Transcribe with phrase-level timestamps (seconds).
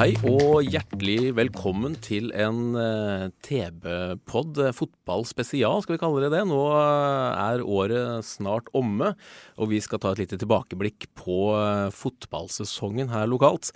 [0.00, 6.40] Hei og hjertelig velkommen til en eh, TB-pod, fotball fotballspesial skal vi kalle det det.
[6.48, 9.10] Nå eh, er året snart omme,
[9.60, 13.74] og vi skal ta et lite tilbakeblikk på eh, fotballsesongen her lokalt.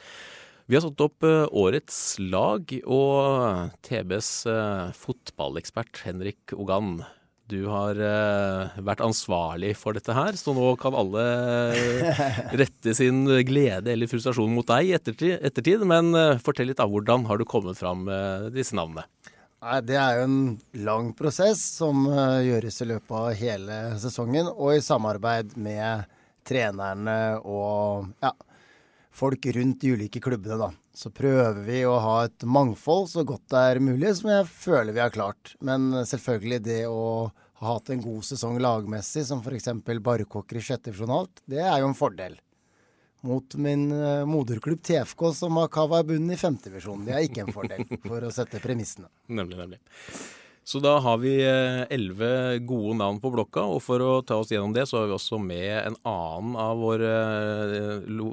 [0.65, 7.03] Vi har satt opp eh, årets lag, og TBs eh, fotballekspert Henrik Ogan,
[7.51, 11.25] du har uh, vært ansvarlig for dette her, så nå kan alle
[11.77, 12.23] eh,
[12.61, 15.37] rette sin glede eller frustrasjon mot deg i ettertid.
[15.45, 15.85] ettertid.
[15.89, 19.05] Men uh, fortell litt av hvordan har du kommet fram med disse navnene?
[19.65, 20.41] Nei, Det er jo en
[20.87, 26.09] lang prosess som gjøres i løpet av hele sesongen, og i samarbeid med
[26.45, 28.33] trenerne og ja,
[29.15, 30.59] folk rundt de ulike klubbene.
[30.59, 30.71] da.
[30.95, 34.95] Så prøver vi å ha et mangfold så godt det er mulig, som jeg føler
[34.95, 35.55] vi har klart.
[35.61, 37.31] Men selvfølgelig det å
[37.63, 39.71] ha hatt en god sesong lagmessig, som f.eks.
[40.05, 42.39] Barkåker i sjette divisjon det er jo en fordel.
[43.25, 47.07] Mot min eh, moderklubb TFK, som har kava i bunnen i femtedivisjon.
[47.07, 49.09] Det er ikke en fordel, for å sette premissene.
[49.33, 49.81] Nemlig, nemlig.
[50.65, 54.49] Så da har vi eh, elleve gode navn på blokka, og for å ta oss
[54.49, 57.11] gjennom det, så har vi også med en annen av våre
[57.77, 58.31] eh, lo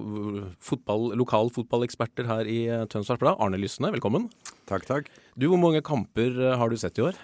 [0.64, 3.36] fotball, lokal fotballeksperter her i eh, Tønsbergs Blad.
[3.44, 4.30] Arne Lysne, velkommen.
[4.72, 5.12] Takk, takk.
[5.36, 7.20] Du, Hvor mange kamper har du sett i år?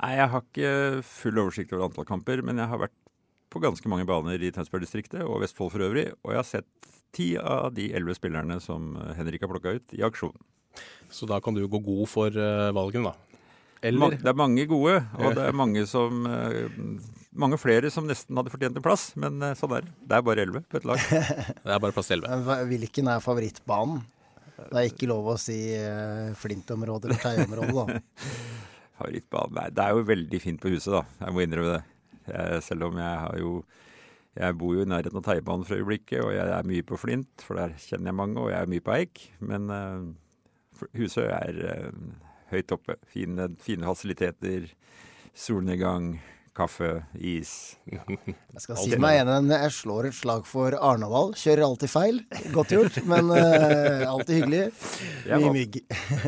[0.00, 0.72] Nei, Jeg har ikke
[1.04, 2.96] full oversikt over antall kamper, men jeg har vært
[3.52, 7.34] på ganske mange baner i Tønsberg-distriktet og Vestfold for øvrig, og jeg har sett ti
[7.36, 10.34] av de elleve spillerne som Henrik har plukka ut, i aksjon.
[11.12, 12.44] Så da kan du gå god for
[12.76, 13.35] valgene, da.
[13.76, 16.68] Ma- Eller Det er mange gode, og det er mange som eh,
[17.36, 19.90] Mange flere som nesten hadde fortjent en plass, men eh, sånn er det.
[20.08, 21.02] Det er bare elleve på et lag.
[21.66, 22.32] Det er bare plass til elleve.
[22.38, 23.98] Men hva- Hvilken er favorittbanen?
[24.56, 28.00] Det er ikke lov å si uh, Flint-området eller Teie-området, da.
[28.96, 31.02] Favorittbanen Nei, det er jo veldig fint på huset, da.
[31.26, 31.82] Jeg må innrømme det.
[32.32, 33.50] Jeg, selv om jeg har jo
[34.40, 37.44] Jeg bor jo i nærheten av Teiebanen for øyeblikket, og jeg er mye på Flint,
[37.44, 39.22] for der kjenner jeg mange, og jeg er mye på Eik.
[39.44, 40.08] Men uh,
[40.96, 41.92] Husøy er eh,
[42.52, 42.96] høyt oppe.
[43.12, 44.68] Fine, fine fasiliteter,
[45.36, 46.16] solnedgang,
[46.56, 47.50] kaffe, is.
[47.84, 51.34] Jeg skal si meg enig, jeg slår et slag for Arnadal.
[51.36, 52.20] Kjører alltid feil.
[52.54, 54.62] Godt gjort, men uh, alltid hyggelig.
[55.28, 55.76] Jeg var- mygg.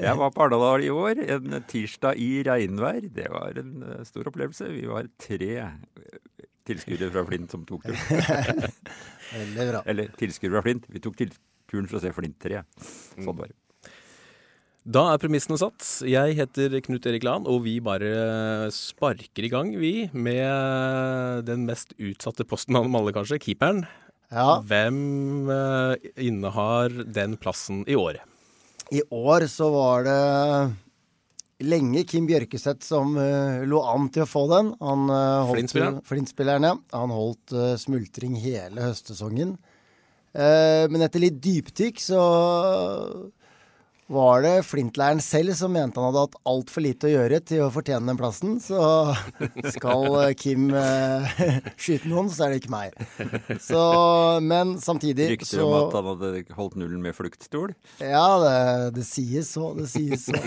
[0.05, 3.01] Jeg var på Arendal i år, en tirsdag i regnvær.
[3.09, 4.69] Det var en eh, stor opplevelse.
[4.75, 6.21] Vi var tre eh,
[6.69, 8.69] tilskuere fra Flint som tok turen.
[9.89, 10.85] Eller tilskuere fra Flint.
[10.93, 12.61] Vi tok turen for å se Flint 3.
[13.17, 13.57] Sånn var det.
[14.89, 15.85] Da er premissene satt.
[16.09, 21.93] Jeg heter Knut Erik Lahn, og vi bare sparker i gang, vi, med den mest
[22.01, 23.41] utsatte posten av dem alle, kanskje.
[23.43, 23.85] Keeperen.
[24.33, 28.21] Ja, Hvem eh, innehar den plassen i år?
[28.91, 34.45] i år så var det lenge Kim Bjørkeseth som eh, lå an til å få
[34.53, 34.71] den.
[34.81, 35.75] Han uh, holdt
[36.09, 36.69] Flint-spilleren?
[36.69, 36.77] Ja.
[36.97, 39.57] Han holdt eh, smultring hele høstsesongen.
[40.33, 42.23] Eh, men etter litt dypdykk så
[44.09, 47.71] var det Flint-læreren selv som mente han hadde hatt altfor lite å gjøre til å
[47.73, 48.57] fortjene den plassen.
[48.65, 48.81] Så
[49.75, 51.43] skal eh, Kim eh,
[51.83, 52.97] skyte noen, så er det ikke meg.
[53.61, 53.83] Så,
[54.45, 57.77] men samtidig Rykte så om at han hadde holdt nullen med fluktstol.
[58.01, 58.59] ja, det,
[58.99, 59.75] det sies så.
[59.77, 60.41] Det sies så.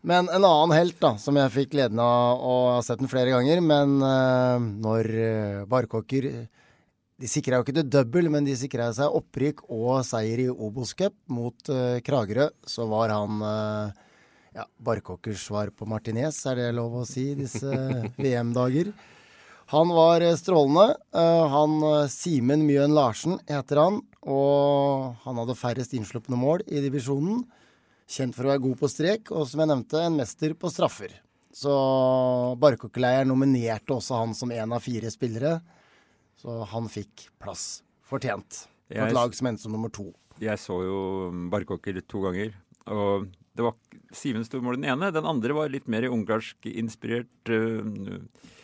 [0.00, 3.34] Men en annen helt da, som jeg fikk gleden av å ha sett den flere
[3.34, 6.28] ganger, men eh, når uh, Barkåker
[7.20, 11.16] De sikra jo ikke det double, men de sikra seg opprykk og seier i Obos-cup
[11.28, 12.48] mot uh, Kragerø.
[12.64, 13.92] Så var han uh,
[14.56, 17.68] ja, Barkåkers svar på Martinez, er det lov å si, disse
[18.24, 18.92] VM-dager.
[19.70, 20.96] Han var eh, strålende.
[21.14, 26.82] Uh, han eh, Simen Mjøen Larsen heter han, og han hadde færrest innslupne mål i
[26.82, 27.44] divisjonen.
[28.10, 31.14] Kjent for å være god på strek, og som jeg nevnte, en mester på straffer.
[31.54, 31.70] Så
[32.62, 35.60] Barkåkerleiren nominerte også han som en av fire spillere.
[36.40, 38.64] Så han fikk plass fortjent.
[38.90, 40.08] På et lag som endte som nummer to.
[40.40, 41.00] Jeg så jo
[41.52, 42.54] Barkåker to ganger.
[42.90, 43.76] Og det var
[44.16, 45.10] Simen Stormål mål den ene.
[45.14, 47.84] Den andre var litt mer ungarsk inspirert uh,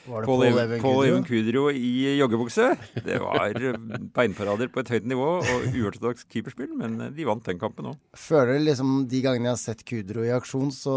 [0.07, 2.71] Var det Paul Paul Even Kudro i joggebukse.
[3.05, 3.79] Det var eh,
[4.15, 7.99] beinparader på et høyt nivå og uortodoks keeperspill, men eh, de vant den kampen òg.
[8.19, 10.97] Føler liksom de gangene jeg har sett Kudro i aksjon, så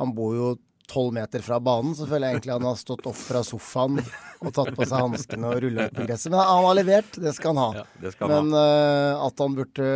[0.00, 0.50] Han bor jo
[0.90, 4.52] tolv meter fra banen, så føler jeg egentlig han har stått opp fra sofaen og
[4.56, 6.32] tatt på seg hanskene og rulla ut på gresset.
[6.32, 7.84] Men han har levert, det skal han ha.
[7.84, 9.90] Ja, skal han Men uh, at han burde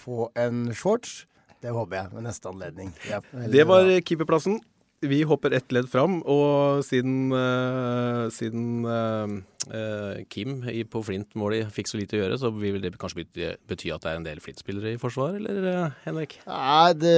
[0.00, 1.20] få en shorts,
[1.60, 2.92] det håper jeg ved neste anledning.
[3.04, 4.60] Det, Det var keeperplassen.
[5.00, 11.88] Vi hopper ett ledd fram, og siden, uh, siden uh, Kim i, på Flint-målet fikk
[11.88, 14.44] så lite å gjøre, så vil det kanskje bety, bety at det er en del
[14.44, 16.36] Flint-spillere i forsvar, eller Henrik?
[16.44, 17.16] Nei, det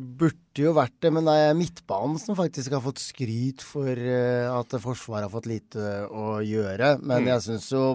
[0.00, 3.92] burde jo vært det, men det er midtbanen som faktisk har fått skryt for
[4.56, 6.94] at Forsvaret har fått lite å gjøre.
[7.04, 7.86] Men jeg syns jo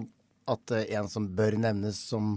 [0.45, 2.35] at en som bør nevnes som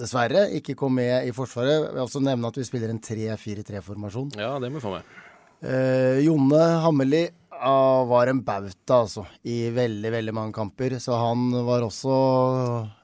[0.00, 4.38] dessverre ikke kom med i Forsvaret Jeg vil også nevne at vi spiller en 3-4-3-formasjon.
[4.40, 5.18] Ja, det må vi få med.
[5.60, 7.26] Eh, Jonne Hammerli
[7.60, 10.98] ah, var en bauta, altså, i veldig, veldig mange kamper.
[11.02, 12.14] Så han var også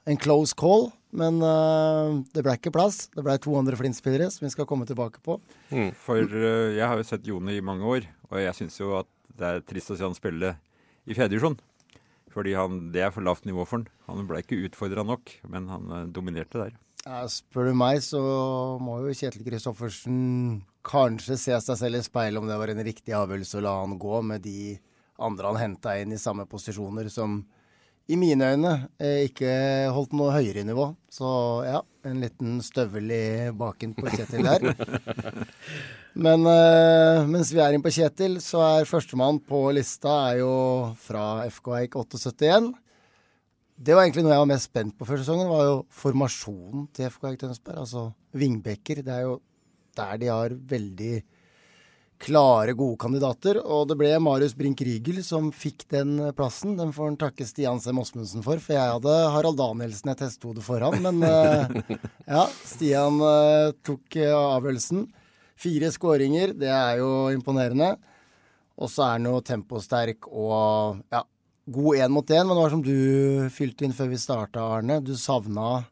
[0.07, 0.89] en close call.
[1.17, 3.07] Men eh, det ble ikke plass.
[3.13, 5.39] Det ble to andre Flint-spillere som vi skal komme tilbake på.
[6.03, 9.09] For eh, jeg har jo sett Jone i mange år, og jeg syns jo at
[9.37, 10.55] det er trist å se han spille
[11.07, 11.57] i fjerdedivisjon.
[12.33, 13.87] Fordi han, det er for lavt nivå for han.
[14.09, 16.75] Han ble ikke utfordra nok, men han eh, dominerte der.
[17.07, 18.19] Ja, spør du meg, så
[18.83, 20.17] må jo Kjetil Kristoffersen
[20.87, 23.97] kanskje se seg selv i speilet om det var en riktig avgjørelse å la han
[23.99, 24.77] gå med de
[25.17, 27.41] andre han henta inn i samme posisjoner, som
[28.07, 28.73] i mine øyne
[29.03, 29.51] eh, ikke
[29.91, 30.91] holdt noe høyere nivå.
[31.11, 31.27] Så
[31.67, 33.23] ja, en liten støvel i
[33.57, 34.69] baken på Kjetil der.
[36.27, 40.53] Men eh, mens vi er inne på Kjetil, så er førstemann på lista er jo
[41.03, 42.71] fra FK Eik 78
[43.77, 47.11] det var egentlig noe jeg var mest spent på før sesongen, var jo formasjonen til
[47.13, 47.83] FK Eik Tønsberg.
[47.83, 49.03] Altså vingbekker.
[49.05, 49.35] Det er jo
[49.97, 51.15] der de har veldig
[52.21, 53.59] klare, gode kandidater.
[53.61, 56.75] Og det ble Marius Brink Rygel som fikk den plassen.
[56.79, 60.65] Den får han takke Stian Sem Osmundsen for, for jeg hadde Harald Danielsen et hestehode
[60.65, 60.97] foran.
[61.03, 61.69] Men uh,
[62.25, 65.07] ja, Stian uh, tok uh, avgjørelsen.
[65.57, 67.95] Fire skåringer, det er jo imponerende.
[68.77, 71.23] Og så er han jo temposterk og ja,
[71.73, 72.45] god én mot én.
[72.45, 72.97] Men det var som du
[73.53, 75.01] fylte inn før vi starta, Arne.
[75.01, 75.85] Du savna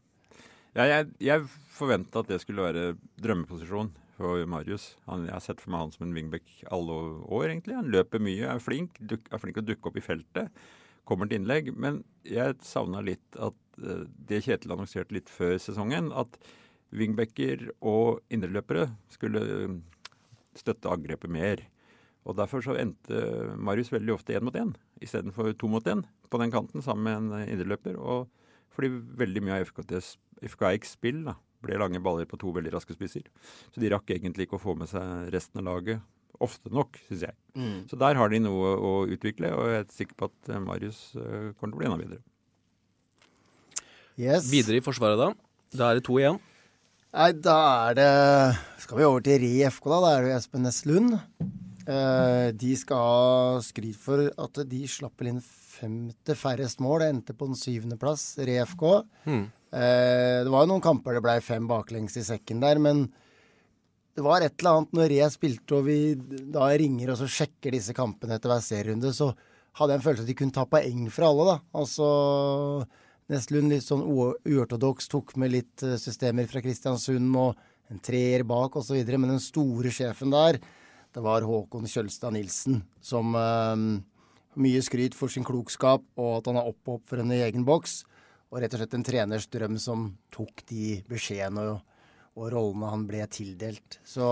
[0.76, 4.94] Ja, jeg, jeg forventa at det skulle være drømmeposisjon for Marius.
[5.10, 6.96] Han, jeg har sett for meg han som en wingback alle
[7.26, 7.76] år, egentlig.
[7.76, 10.62] Han løper mye, er flink, duk, er flink å dukke opp i feltet.
[11.06, 11.72] Kommer til innlegg.
[11.76, 16.40] Men jeg savna litt at uh, det Kjetil annonserte litt før sesongen, at
[16.96, 19.78] wingbacker og indreløpere skulle uh,
[20.56, 21.66] støtte angrepet mer.
[22.26, 23.20] Og Derfor så endte
[23.54, 24.74] Marius veldig ofte én mot én
[25.04, 27.98] istedenfor to mot én på den kanten sammen med en indreløper.
[28.00, 28.26] Og
[28.74, 28.90] fordi
[29.20, 33.26] veldig mye av FKTs, FKX spill da, ble lange baller på to veldig raske spisser.
[33.74, 36.04] Så de rakk egentlig ikke å få med seg resten av laget
[36.42, 37.36] ofte nok, syns jeg.
[37.56, 37.76] Mm.
[37.90, 41.52] Så der har de noe å utvikle, og jeg er sikker på at Marius uh,
[41.56, 42.20] kommer til å bli enda bedre.
[44.16, 44.48] Yes.
[44.48, 45.32] Videre i Forsvaret, da.
[45.76, 46.38] Da er det to igjen.
[47.16, 47.56] Nei, da
[47.88, 48.10] er det
[48.82, 50.00] Skal vi over til Re FK, da.
[50.04, 51.16] Da er det jo Espen Næss Lund.
[51.86, 57.06] Eh, de skal ha skryt for at de slapp inn femte færrest mål.
[57.06, 58.84] Endte på den syvendeplass, Re FK.
[59.28, 59.44] Mm.
[59.76, 63.06] Eh, det var jo noen kamper det blei fem baklengs i sekken der, men
[64.16, 65.98] det var et eller annet når Re spilte og vi
[66.54, 69.34] da ringer og så sjekker disse kampene etter hver serierunde, så
[69.76, 71.56] hadde jeg en følelse at de kunne ta poeng fra alle, da.
[71.76, 72.06] Altså
[73.28, 77.60] Nestlund litt sånn uortodoks, tok med litt eh, systemer fra Kristiansund og
[77.92, 80.62] en treer bak osv., men den store sjefen der,
[81.12, 83.86] det var Håkon Kjølstad Nilsen, som eh,
[84.56, 88.04] mye skryt for sin klokskap og at han har en i egen boks.
[88.56, 91.96] Og rett og slett en treners drøm som tok de beskjedene og,
[92.40, 93.98] og rollene han ble tildelt.
[94.00, 94.24] Så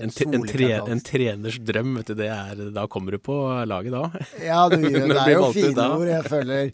[0.00, 3.36] En, en, tre, en treners drøm, vet du, det er, da kommer du på
[3.68, 4.06] laget da.
[4.40, 5.18] Ja, du gjør det.
[5.26, 6.08] er jo fine ord.
[6.08, 6.72] Jeg føler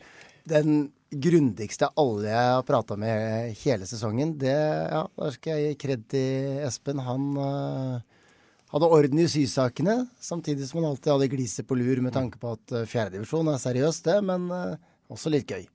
[0.54, 0.78] den
[1.26, 5.82] grundigste av alle jeg har prata med hele sesongen, det Ja, der skal jeg gi
[5.82, 7.02] kred til Espen.
[7.02, 7.98] Han uh,
[8.70, 12.54] hadde orden i sysakene, samtidig som han alltid hadde gliset på lur med tanke på
[12.54, 14.78] at uh, fjerdedivisjon er seriøst, det, men uh,
[15.12, 15.66] også litt gøy.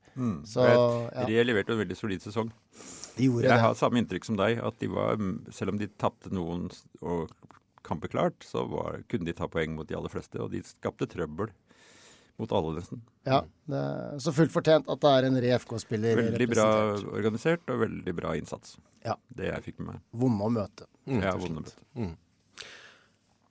[0.48, 2.50] Så ja, De leverte en veldig solid sesong.
[3.16, 3.60] de gjorde Jeg det.
[3.60, 5.16] har samme inntrykk som deg, at de var,
[5.54, 6.68] selv om de tapte noen
[7.02, 7.30] og
[7.82, 11.06] kamper klart, så var, kunne de ta poeng mot de aller fleste, og de skapte
[11.08, 11.48] trøbbel
[12.38, 13.00] mot alle, nesten.
[13.26, 16.66] Ja, det er så fullt fortjent at det er en Re FK-spiller Veldig bra
[17.10, 18.76] organisert og veldig bra innsats.
[19.06, 19.16] Ja.
[19.34, 20.02] Det jeg fikk med meg.
[20.12, 20.86] Vonde å møte.
[21.10, 22.14] Ja, vonde møte.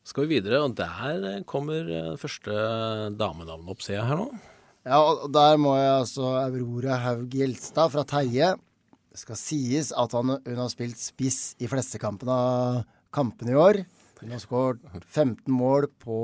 [0.08, 2.54] Skal vi videre, og der kommer eh, første
[3.20, 4.30] damenavn opp, ser jeg her nå.
[4.88, 8.54] Ja, og der må jeg altså Aurora Haug Gjelstad fra Teie.
[9.12, 12.78] Det skal sies at han, hun har spilt spiss i flestekampene av
[13.12, 13.82] kampene i år.
[14.22, 16.22] Hun har skåret 15 mål på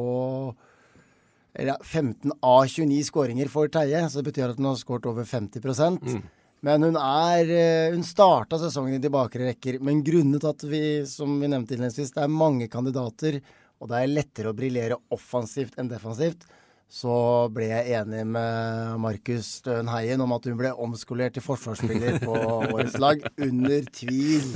[1.53, 5.27] eller 15 av 29 skåringer for Teie, så det betyr at hun har skåret over
[5.27, 6.24] 50 mm.
[6.63, 11.03] Men hun er eh, Hun starta sesongen i de bakre rekker, men grunnet at vi,
[11.05, 13.41] som vi nevnte innledningsvis, det er mange kandidater,
[13.84, 16.48] og det er lettere å briljere offensivt enn defensivt,
[16.94, 17.14] så
[17.50, 22.36] ble jeg enig med Markus Støen Heien om at hun ble omskolert til forsvarsspiller på
[22.76, 23.24] årets lag.
[23.42, 24.52] Under tvil.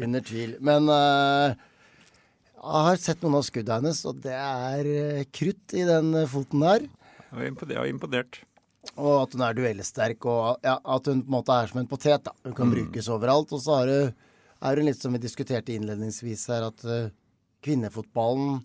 [0.00, 0.54] Under tvil.
[0.64, 1.52] Men uh,
[2.56, 6.64] jeg har sett noen av skuddene hennes, og det er uh, krutt i den foten
[6.64, 6.88] der.
[7.28, 8.40] Jeg har imponert.
[8.96, 11.90] Og at hun er duellsterk, og ja, at hun på en måte er som en
[11.90, 12.24] potet.
[12.24, 12.32] da.
[12.48, 12.74] Hun kan mm.
[12.78, 13.52] brukes overalt.
[13.52, 17.12] Og så er hun, litt som vi diskuterte innledningsvis her, at uh,
[17.60, 18.62] kvinnefotballen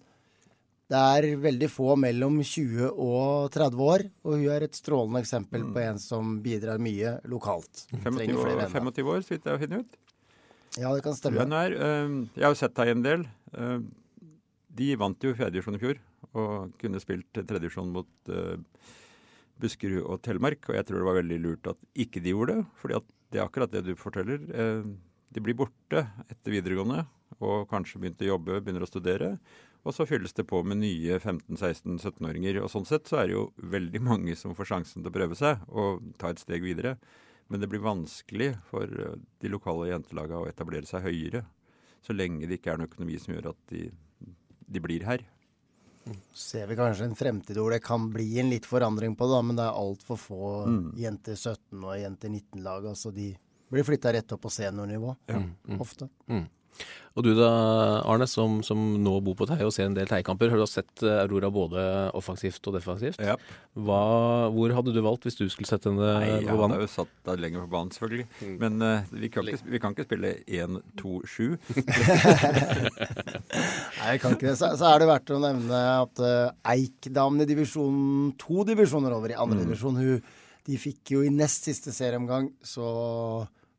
[0.93, 5.65] det er veldig få mellom 20 og 30 år, og hun er et strålende eksempel
[5.65, 5.71] mm.
[5.73, 7.85] på en som bidrar mye lokalt.
[7.95, 9.99] 25 år, 25 år, så vidt jeg har funnet ut.
[10.73, 11.45] Ja, det kan stemme.
[11.45, 13.25] Er, uh, jeg har jo sett deg en del.
[14.73, 18.53] De vant jo fjerdedivisjon i fjor, og kunne spilt tredjedivisjon mot uh,
[19.61, 20.69] Buskerud og Telemark.
[20.69, 23.01] Og jeg tror det var veldig lurt at ikke de gjorde det, fordi
[23.33, 24.45] det er akkurat det du forteller.
[25.33, 27.01] de blir borte etter videregående
[27.41, 29.35] og kanskje begynte å jobbe, begynner å studere.
[29.83, 32.61] Og så fylles det på med nye 15-16-17-åringer.
[32.63, 35.37] Og sånn sett så er det jo veldig mange som får sjansen til å prøve
[35.39, 36.95] seg og ta et steg videre.
[37.51, 41.43] Men det blir vanskelig for eh, de lokale jentelagene å etablere seg høyere.
[42.03, 43.85] Så lenge det ikke er en økonomi som gjør at de,
[44.71, 45.25] de blir her.
[46.35, 49.43] Ser vi kanskje en fremtid hvor det kan bli en litt forandring på det, da,
[49.45, 50.81] men det er altfor få mm.
[50.99, 52.89] jenter 17 og jenter 19-lag.
[52.91, 53.29] Altså de
[53.71, 55.39] blir flytta rett opp på seniornivå ja.
[55.39, 55.79] mm.
[55.83, 56.09] ofte.
[56.31, 56.43] Mm.
[57.13, 57.45] Og du da,
[58.09, 60.49] Arne, som, som nå bor på Teie og ser en del Teie-kamper.
[60.49, 63.21] Har du sett eh, Aurora både offensivt og defensivt?
[63.21, 63.35] Ja.
[63.77, 66.73] Hva, hvor hadde du valgt hvis du skulle sett henne Nei, på banen?
[66.73, 68.25] Jeg hadde jo satt deg lenger på banen, selvfølgelig.
[68.41, 68.57] Mm.
[68.65, 71.53] Men uh, vi, kan ikke, vi, kan ikke, spille 1-2-7.
[73.99, 74.57] Nei, vi kan ikke det.
[74.57, 79.29] Så, så, er det verdt å nevne at uh, Eik-damene i divisjon to divisjoner over
[79.35, 79.65] i andre mm.
[79.67, 80.01] divisjon,
[80.63, 82.89] de fikk jo i nest siste serieomgang, så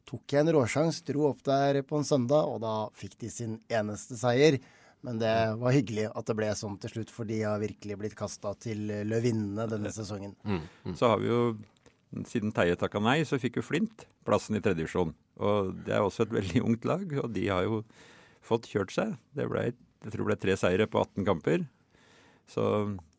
[0.09, 3.59] tok jeg en råsjans, dro opp der på en søndag, og da fikk de sin
[3.73, 4.59] eneste seier.
[5.05, 8.17] Men det var hyggelig at det ble sånn til slutt, for de har virkelig blitt
[8.17, 10.33] kasta til løvinnene denne sesongen.
[10.49, 10.95] Mm, mm.
[10.97, 11.41] Så har vi jo,
[12.31, 15.13] siden Teie takka nei, så fikk jo Flint plassen i tredje divisjon.
[15.45, 17.83] Og det er også et veldig ungt lag, og de har jo
[18.45, 19.17] fått kjørt seg.
[19.37, 19.67] Det ble,
[20.05, 21.67] jeg tror det ble tre seire på 18 kamper.
[22.51, 22.65] Så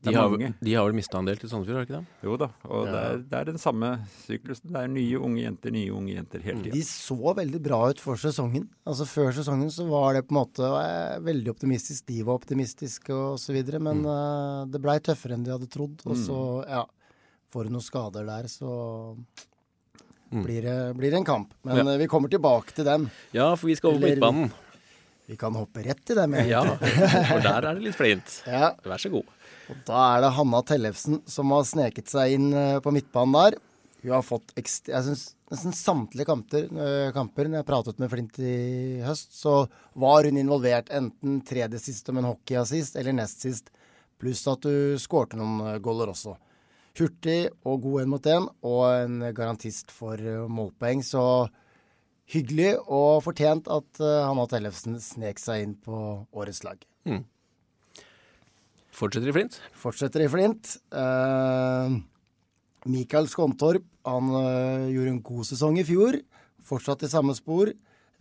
[0.05, 2.25] de har, de har, vel mista en del til Sandefjord, har de ikke det?
[2.27, 2.91] Jo da, og ja.
[2.91, 3.89] det, er, det, er, den samme
[4.21, 4.69] syklusen.
[4.69, 6.75] Det er nye unge jenter, nye unge jenter hele tida.
[6.75, 8.67] De så veldig bra ut for sesongen.
[8.85, 12.05] Altså Før sesongen så var det på en måte eh, veldig optimistisk.
[12.11, 14.11] De var optimistiske og så videre, men mm.
[14.11, 16.05] uh, det blei tøffere enn de hadde trodd.
[16.05, 16.75] Og så, mm.
[16.77, 16.83] ja,
[17.53, 18.75] får du noen skader der, så
[19.15, 20.43] mm.
[20.43, 21.57] blir, det, blir, det, en kamp.
[21.65, 21.95] Men ja.
[21.95, 23.09] uh, vi kommer tilbake til dem.
[23.33, 24.53] Ja, for vi skal over på midtbanen.
[25.25, 26.27] Vi kan hoppe rett i det.
[26.29, 26.47] Med.
[26.47, 28.41] Ja, for der er det litt flint.
[28.55, 28.73] Ja.
[28.85, 29.31] Vær så god.
[29.71, 33.57] Og Da er det Hanna Tellefsen som har sneket seg inn eh, på midtbanen der.
[34.03, 38.37] Hun har fått jeg synes, nesten samtlige kamper, øh, kamper når jeg pratet med Flint
[38.37, 39.63] i høst, så
[39.97, 43.71] var hun involvert enten tredje sist om en hockeyassist eller nest sist,
[44.21, 46.35] pluss at hun skårte noen eh, goller også.
[47.01, 51.01] Hurtig og god én mot én, og en garantist for målpoeng.
[51.03, 51.23] Så
[52.31, 55.97] hyggelig og fortjent at uh, Hanna Tellefsen snek seg inn på
[56.35, 56.81] årets lag.
[57.05, 57.23] Mm.
[58.95, 59.59] Fortsetter i Flint?
[59.75, 60.77] Fortsetter i Flint.
[60.95, 61.99] Uh,
[62.89, 66.17] Mikael Skåntorp han uh, gjorde en god sesong i fjor.
[66.65, 67.73] Fortsatt i samme spor.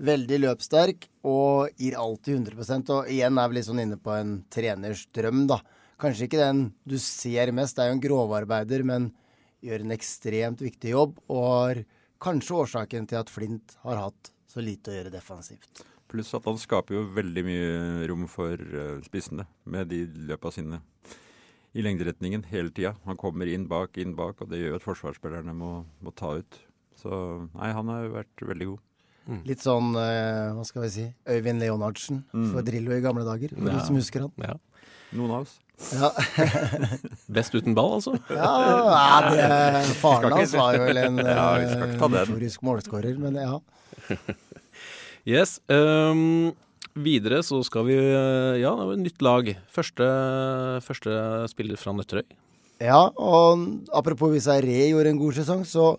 [0.05, 4.41] Veldig løpssterk og gir alltid 100 Og igjen er vi litt sånn inne på en
[4.51, 5.61] treners drøm, da.
[6.03, 9.13] Kanskje ikke den du ser mest, det er jo en grovarbeider, men
[9.65, 11.85] gjør en ekstremt viktig jobb og har
[12.25, 15.85] kanskje årsaken til at Flint har hatt så lite å gjøre defensivt.
[16.11, 20.81] Pluss at han skaper jo veldig mye rom for uh, spissene med de løpa sine
[21.75, 22.95] i lengderetningen hele tida.
[23.09, 25.73] Han kommer inn bak, inn bak, og det gjør at forsvarsspillerne må,
[26.05, 26.61] må ta ut.
[27.01, 27.15] Så
[27.57, 28.85] nei, han har vært veldig god.
[29.25, 29.41] Mm.
[29.49, 32.51] Litt sånn, uh, hva skal vi si, Øyvind Leonardsen mm.
[32.53, 33.57] for Drillo i gamle dager.
[33.57, 33.79] For ja.
[33.79, 34.35] de som husker han.
[34.45, 34.59] Ja.
[35.15, 35.59] Noen av oss.
[35.93, 36.11] Ja.
[37.35, 38.15] Best uten ball, altså?
[38.31, 41.49] Ja, det, faren hans var jo vel en ja,
[41.99, 43.59] notorisk målskårer, men ja.
[45.35, 45.59] yes.
[45.69, 46.55] Um,
[46.95, 49.53] videre så skal vi Ja, det var et nytt lag.
[49.75, 50.09] Første,
[50.87, 51.19] første
[51.53, 52.27] spiller fra Nøtterøy.
[52.83, 55.95] Ja, og apropos hvis Re gjorde en god sesong, så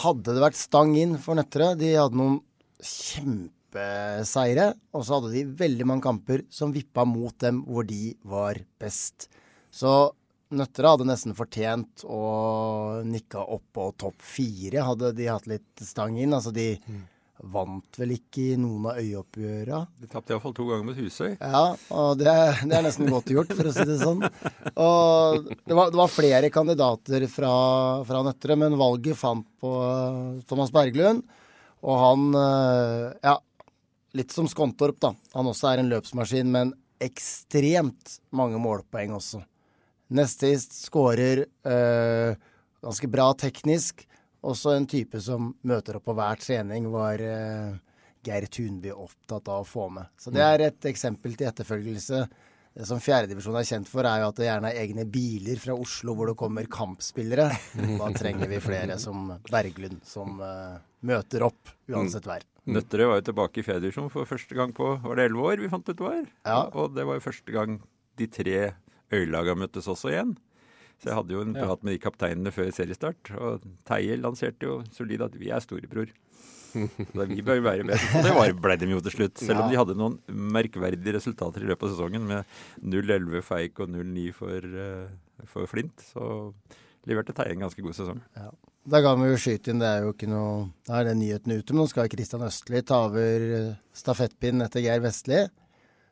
[0.00, 1.74] hadde det vært stang inn for Nøtterøy.
[1.80, 2.40] De hadde noen
[2.80, 4.74] kjempe kjempeseire.
[4.92, 9.28] Og så hadde de veldig mange kamper som vippa mot dem hvor de var best.
[9.70, 10.12] Så
[10.50, 16.18] Nøtterøy hadde nesten fortjent å nikke opp på topp fire, hadde de hatt litt stang
[16.18, 16.34] inn.
[16.34, 17.04] Altså de mm.
[17.52, 19.84] vant vel ikke i noen av øyeoppgjøra.
[20.00, 21.36] De tapte iallfall to ganger mot Husøy.
[21.38, 22.34] Ja, og det,
[22.64, 24.26] det, er nesten godt gjort, for å si det sånn.
[24.74, 27.54] Og det var, det var flere kandidater fra,
[28.10, 29.76] fra Nøtterøy, men valget fant på
[30.50, 31.22] Thomas Berglund.
[31.86, 33.38] Og han eh, Ja,
[34.16, 35.14] litt som Skontorp, da.
[35.36, 39.42] Han også er en løpsmaskin, men ekstremt mange målpoeng også.
[40.16, 42.34] Nest sist skårer øh,
[42.82, 44.06] ganske bra teknisk.
[44.40, 47.74] Også en type som møter opp på hver trening, var øh,
[48.26, 50.10] Geir Tunby opptatt av å få med.
[50.20, 52.24] Så det er et eksempel til etterfølgelse.
[52.70, 55.74] Det som fjerdedivisjon er kjent for, er jo at det gjerne er egne biler fra
[55.74, 57.48] Oslo hvor det kommer kampspillere.
[58.00, 62.46] Da trenger vi flere som Berglund, som uh, møter opp uansett vær.
[62.66, 62.74] Mm.
[62.76, 65.72] Nøtterøy var jo tilbake i fjerdedivisjon for første gang på var det elleve år vi
[65.72, 66.22] fant ut det var.
[66.44, 66.60] Ja.
[66.76, 67.80] Og det var jo første gang
[68.20, 68.60] de tre
[69.16, 70.36] øylaga møttes også igjen.
[71.00, 73.30] Så jeg hadde jo en prat med de kapteinene før seriestart.
[73.40, 76.12] Og Teie lanserte jo solid at vi er storebror.
[77.16, 77.96] Så vi bør være med.
[78.14, 79.40] Og det var, ble de jo til slutt.
[79.40, 83.90] Selv om de hadde noen merkverdige resultater i løpet av sesongen med 0-11 Feik og
[83.90, 86.04] 0-9 for, uh, for, Flint.
[86.12, 86.28] Så
[87.08, 88.20] leverte Teie en ganske god sesong.
[88.36, 88.50] Ja.
[88.90, 91.52] Da kan vi jo skyte inn, det er jo ikke noe Da er den nyheten
[91.52, 95.42] ute, men nå skal Kristian Østli ta over eh, stafettpinnen etter Geir Vestli.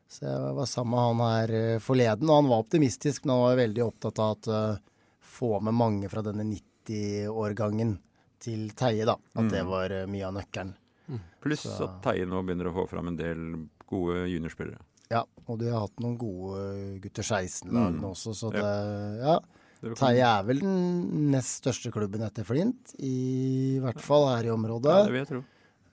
[0.09, 3.47] Så jeg var sammen med han her eh, forleden, og han var optimistisk, men han
[3.47, 7.95] var veldig opptatt av at uh, få med mange fra denne 90-årgangen
[8.41, 9.17] til Teie, da.
[9.35, 9.51] At mm.
[9.53, 10.73] det var uh, mye av nøkkelen.
[11.09, 11.21] Mm.
[11.45, 11.85] Pluss Så.
[11.85, 13.45] at Teie nå begynner å få fram en del
[13.89, 14.81] gode juniorspillere.
[15.09, 18.09] Ja, og de har hatt noen gode gutter 16-lagene mm.
[18.13, 18.65] også, så det
[19.25, 19.39] Ja.
[19.79, 24.91] Teie er vel den nest største klubben etter Flint, i hvert fall her i området.
[24.91, 25.43] Ja, det vil jeg tro.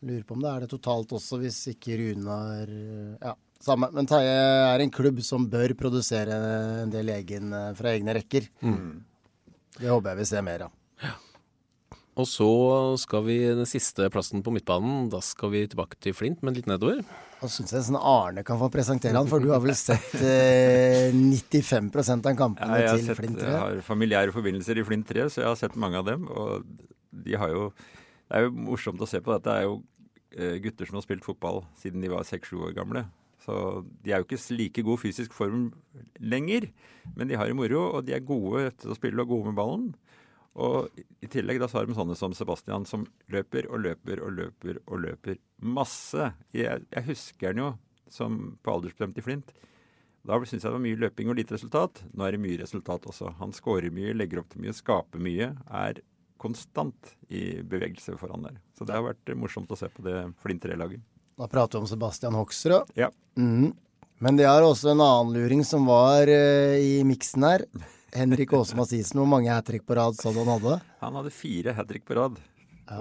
[0.06, 2.72] Lurer på om det er det totalt også, hvis ikke Runar
[3.22, 3.88] Ja, samme.
[3.94, 4.32] Men Teie
[4.72, 6.40] er en klubb som bør produsere
[6.82, 8.50] en del egen fra egne rekker.
[8.60, 9.04] Mm.
[9.78, 10.74] Det håper jeg vi ser mer av.
[11.04, 11.14] Ja.
[12.16, 12.50] Og så
[13.00, 15.10] skal vi den siste plassen på midtbanen.
[15.12, 17.02] Da skal vi tilbake til Flint, men litt nedover.
[17.36, 21.12] Da syns jeg sånn Arne kan få presentere han, for du har vel sett eh,
[21.12, 23.50] 95 av kampene ja, til Flint 3?
[23.50, 26.24] Jeg har familiære forbindelser i Flint 3, så jeg har sett mange av dem.
[26.32, 26.64] Og
[27.26, 27.68] de har jo
[28.26, 29.36] Det er jo morsomt å se på.
[29.36, 29.76] Dette er jo
[30.32, 33.04] eh, gutter som har spilt fotball siden de var seks-sju år gamle.
[33.44, 35.68] Så de er jo ikke like god fysisk form
[36.18, 36.66] lenger,
[37.14, 39.60] men de har det moro, og de er gode til å spille og gode med
[39.60, 39.86] ballen.
[40.56, 40.88] Og
[41.20, 44.80] i tillegg da så har de sånne som Sebastian, som løper og løper og løper
[44.86, 46.30] og løper masse.
[46.56, 47.70] Jeg, jeg husker han jo
[48.12, 49.52] som på aldersbestemt i Flint.
[50.26, 52.02] Da syntes jeg det var mye løping og lite resultat.
[52.16, 53.36] Nå er det mye resultat også.
[53.40, 55.52] Han skårer mye, legger opp til mye, skaper mye.
[55.70, 56.00] Er
[56.42, 58.56] konstant i bevegelse foran der.
[58.76, 61.04] Så det har vært morsomt å se på det Flint 3-laget.
[61.36, 62.96] Da prater vi om Sebastian Hoksrud.
[62.96, 63.10] Ja.
[63.38, 63.74] Mm.
[64.24, 67.66] Men de har også en annen luring som var uh, i miksen her.
[68.16, 70.78] Henrik Aase Mathisen, hvor mange hat trick på rad sa du han hadde?
[71.02, 72.38] Han hadde fire hat trick på rad.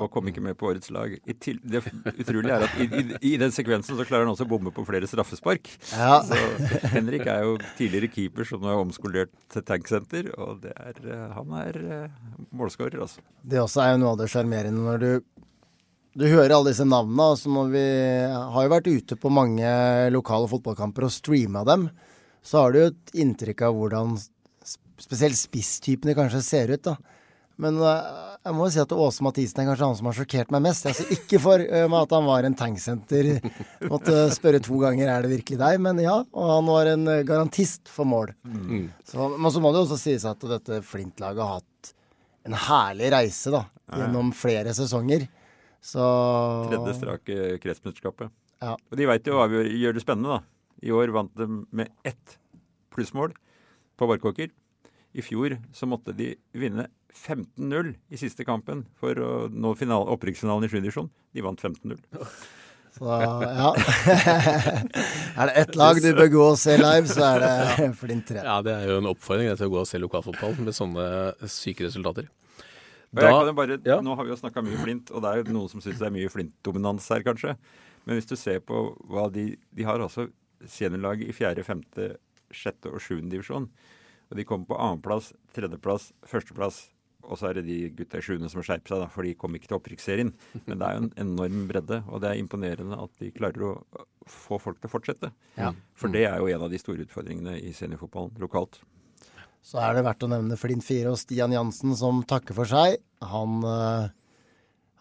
[0.01, 1.11] Og kom ikke med på årets lag.
[1.41, 1.83] Til, det
[2.17, 4.85] utrolige er at i, i, i, den sekvensen så klarer han også å bomme på
[4.87, 5.69] flere straffespark.
[5.91, 6.23] Ja.
[6.25, 6.39] Så
[6.95, 11.53] Henrik er jo tidligere keeper som nå er omskolert til tanksenter, og er, eh, han
[11.61, 12.17] er uh,
[12.57, 13.21] målskårer, altså.
[13.45, 15.11] Det også er jo noe av det sjarmerende når du
[16.15, 17.25] du hører alle disse navnene.
[17.35, 17.87] Altså når vi
[18.31, 19.67] har jo vært ute på mange
[20.15, 21.89] lokale fotballkamper og streama dem,
[22.45, 24.15] så har du jo et inntrykk av hvordan
[25.01, 26.83] spesielt spisstypene kanskje ser ut.
[26.85, 26.95] da.
[27.61, 30.51] Men uh, jeg må jo si at Åse Mathisen er kanskje han som har sjokkert
[30.51, 30.87] meg mest.
[30.89, 33.29] Altså Ikke for uh, at han var en tanksenter.
[33.91, 36.17] Måtte spørre to ganger er det virkelig deg, men ja.
[36.35, 38.33] Og han var en uh, garantist for mål.
[38.43, 38.89] Mm.
[39.07, 41.93] Så, men så må det også sies at dette Flint-laget har hatt
[42.45, 45.25] en herlig reise da, gjennom flere sesonger.
[45.85, 46.03] Så
[46.69, 48.33] Tredje strake kretsmesterskapet.
[48.61, 48.75] Ja.
[48.75, 50.51] Og de veit jo hva vi gjør det spennende, da.
[50.85, 52.37] I år vant de med ett
[52.93, 53.33] plussmål
[53.97, 54.51] på Barkåker.
[55.15, 60.71] I fjor så måtte de vinne 15-0 i siste kampen for å nå opprykksfinalen i
[60.71, 60.79] 7.
[60.81, 61.09] divisjon.
[61.31, 61.97] De vant 15-0.
[62.95, 63.71] Så ja.
[65.39, 68.39] er det ett lag du bør gå og se live, så er det Flint 3.
[68.39, 71.07] Ja, det er jo en oppfordring til å gå og se lokalfotball med sånne
[71.51, 72.29] syke resultater.
[73.15, 73.99] Da, bare, ja.
[74.03, 76.07] Nå har vi jo snakka mye Flint, og det er jo noen som syns det
[76.07, 77.55] er mye Flint-dominans her, kanskje.
[78.07, 80.27] Men hvis du ser på hva de De har altså
[80.69, 82.15] seniorlag i fjerde, femte,
[82.55, 83.19] sjette og 7.
[83.31, 83.67] divisjon.
[84.29, 86.85] Og de kommer på annenplass, tredjeplass, førsteplass.
[87.25, 89.55] Og så er det de gutta i sjuende som skjerper seg, da, for de kom
[89.57, 90.33] ikke til opprykksserien.
[90.67, 93.71] Men det er jo en enorm bredde, og det er imponerende at de klarer å
[94.29, 95.31] få folk til å fortsette.
[95.57, 95.71] Ja.
[95.97, 98.77] For det er jo en av de store utfordringene i seniorfotballen lokalt.
[99.65, 102.99] Så er det verdt å nevne Flint 4 og Stian Jansen som takker for seg.
[103.25, 104.11] Han uh,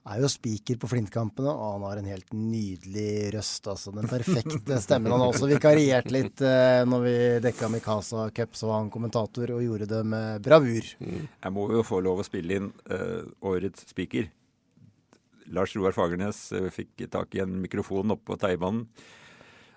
[0.04, 3.66] er jo spiker på Flint-kampene, og han har en helt nydelig røst.
[3.72, 5.14] altså Den perfekte stemmen.
[5.14, 9.54] Han har også vikariert litt eh, når vi dekka Mikasa Cup, så var han kommentator
[9.56, 10.92] og gjorde det med bravur.
[11.00, 11.26] Mm.
[11.28, 14.28] Jeg må jo få lov å spille inn eh, årets spiker.
[15.54, 18.86] Lars Roar Fagernes fikk tak i en mikrofon oppe på Teibanen.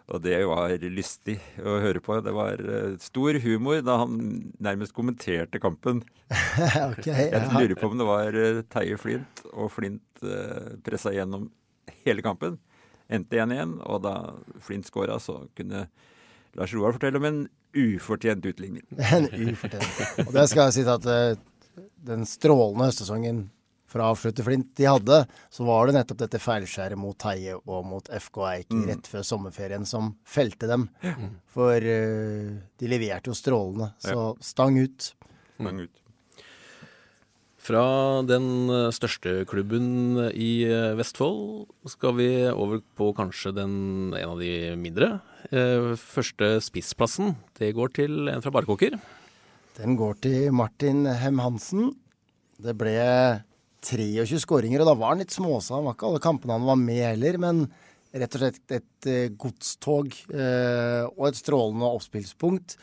[0.08, 2.15] Og det var lystig å høre på.
[2.24, 4.13] Det var uh, stor humor da han
[4.63, 6.00] nærmest kommenterte kampen.
[6.93, 11.50] okay, Jeg lurer på om det var uh, Teie Flint, og Flint uh, pressa gjennom
[12.06, 12.56] hele kampen.
[13.12, 14.15] Endte 1-1, og da
[14.63, 15.89] Flint skåra, så kunne
[16.56, 17.43] Lars Roar fortelle om en
[17.76, 18.88] ufortjent utligning.
[19.12, 20.24] en ufortjent.
[20.24, 23.50] Og det skal jeg si at uh, den strålende høstsesongen
[23.88, 28.41] fra avslutterflint de hadde, så var det nettopp dette feilskjæret mot Teie og mot FK
[28.52, 28.82] Eik mm.
[28.89, 30.89] rett før sommerferien som felte dem.
[31.04, 31.38] Mm.
[31.56, 33.93] For uh, de leverte jo strålende.
[34.04, 34.28] Så ja.
[34.43, 35.13] stang ut.
[35.56, 36.04] Stang ut.
[37.67, 37.84] Fra
[38.23, 43.73] den eh, største klubben i eh, Vestfold skal vi over på kanskje den,
[44.15, 45.17] en av de mindre.
[46.00, 48.95] Første spissplassen, det går til en fra Barkåker.
[49.76, 51.91] Den går til Martin Hem Hansen.
[52.56, 52.95] Det ble
[53.88, 55.78] 23 skåringer, og da var han litt småsa.
[55.78, 57.65] Han var ikke alle kampene han var med heller, men
[58.17, 62.78] rett og slett et, uh, godstog uh, og et strålende oppspillspunkt.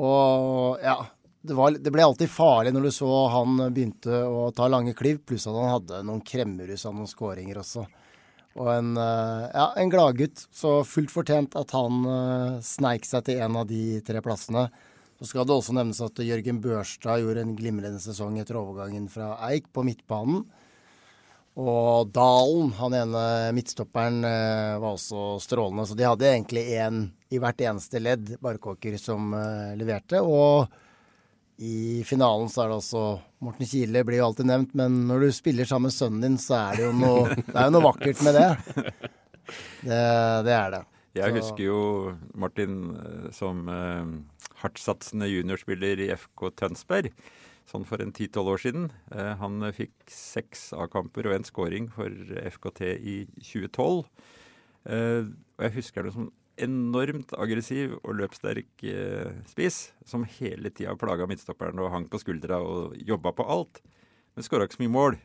[0.00, 0.98] Og ja,
[1.42, 5.22] det, var, det, ble alltid farlig når du så han begynte å ta lange kliv,
[5.26, 7.86] pluss at han hadde noen kremmerhus av noen skåringer også.
[8.60, 10.46] Og en, uh, ja, en gladgutt.
[10.54, 12.04] Så fullt fortjent at han
[12.66, 14.68] sneik seg til en av de tre plassene.
[15.20, 19.34] Så skal det også nevnes at Jørgen Børstad gjorde en glimrende sesong etter overgangen fra
[19.50, 20.46] Eik på midtbanen.
[21.60, 25.84] Og Dalen, han ene midtstopperen, eh, var også strålende.
[25.84, 30.22] Så de hadde egentlig én i hvert eneste ledd, Barkåker, som uh, leverte.
[30.24, 30.70] Og
[31.60, 33.04] i finalen så er det også
[33.44, 36.56] Morten Kile blir jo alltid nevnt, men når du spiller sammen med sønnen din, så
[36.62, 38.48] er det jo noe, det er jo noe vakkert med det.
[39.82, 40.00] Det,
[40.46, 40.82] det er det.
[41.18, 41.36] Jeg så.
[41.40, 41.78] husker jo
[42.38, 43.64] Martin eh, som
[44.62, 47.12] hardtsatsende juniorspiller i FK Tønsberg.
[47.70, 48.90] Sånn for en ti-tolv år siden.
[49.14, 52.10] Eh, han fikk seks A-kamper og en scoring for
[52.56, 54.04] FKT i 2012.
[54.90, 60.96] Eh, og jeg husker det som enormt aggressiv og løpssterk eh, spiss, som hele tida
[60.98, 63.80] plaga midtstopperen og hang på skuldra og jobba på alt.
[64.34, 65.20] Men skåra ikke så mye mål.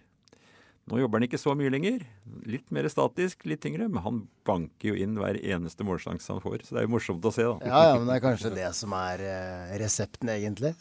[0.86, 2.04] Nå jobber han ikke så mye lenger.
[2.46, 3.88] Litt mer statisk, litt tyngre.
[3.90, 6.62] Men han banker jo inn hver eneste målsjanse han får.
[6.62, 7.56] Så det er jo morsomt å se, da.
[7.72, 10.76] Ja, ja, men det er kanskje det som er uh, resepten, egentlig.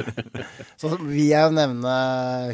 [0.80, 1.94] så vil jeg jo nevne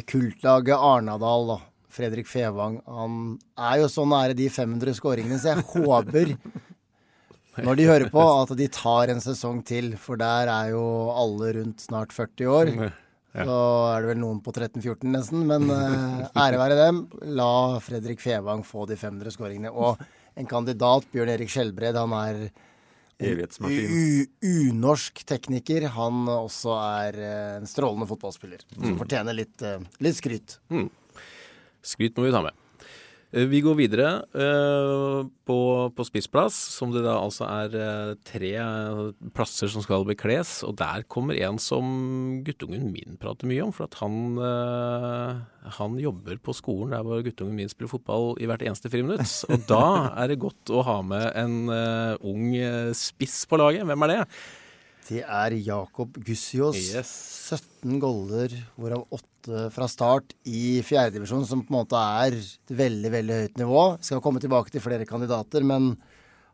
[0.07, 1.59] kultlaget Arnadal, da.
[1.97, 2.79] Fredrik Fevang.
[2.85, 6.35] Han er jo så nære de 500 skåringene, så jeg håper
[7.65, 9.91] når de hører på, at de tar en sesong til.
[9.99, 12.73] For der er jo alle rundt snart 40 år.
[13.45, 13.57] Så
[13.91, 17.03] er det vel noen på 13-14 nesten, men uh, ære være dem.
[17.37, 19.73] La Fredrik Fevang få de 500 skåringene.
[19.73, 20.01] Og
[20.37, 22.47] en kandidat, Bjørn Erik Skjelbred, han er
[24.45, 25.89] unorsk tekniker.
[25.97, 28.63] Han også er uh, en strålende fotballspiller.
[28.75, 29.01] Som mm.
[29.01, 30.59] fortjener litt, uh, litt skryt.
[30.73, 30.89] Mm.
[31.85, 32.66] Skryt må vi ta med.
[33.35, 34.09] Eh, vi går videre
[34.39, 35.57] uh, på,
[35.91, 38.53] på, spissplass, som det da altså er uh, tre
[39.35, 40.61] plasser som skal bekles.
[40.67, 43.73] Og der kommer en som guttungen min prater mye om.
[43.75, 44.39] For at han,
[45.77, 49.27] han jobber på skolen der hvor guttungen min spiller fotball i hvert eneste friminutt.
[49.51, 51.57] Og da er det godt å ha med en
[52.23, 52.55] ung
[52.95, 53.83] spiss på laget.
[53.87, 54.21] Hvem er det?
[55.07, 56.77] Det er Jakob Gussiås.
[56.91, 57.11] Yes.
[57.55, 63.11] 17 goller, hvorav 8 fra start i fjerdedivisjon, som på en måte er et veldig,
[63.13, 63.83] veldig høyt nivå.
[63.95, 65.93] Jeg skal komme tilbake til flere kandidater, men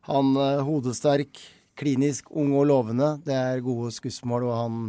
[0.06, 1.40] han uh, hodesterk,
[1.80, 3.16] klinisk, ung og lovende.
[3.26, 4.84] Det er gode skussmål, og han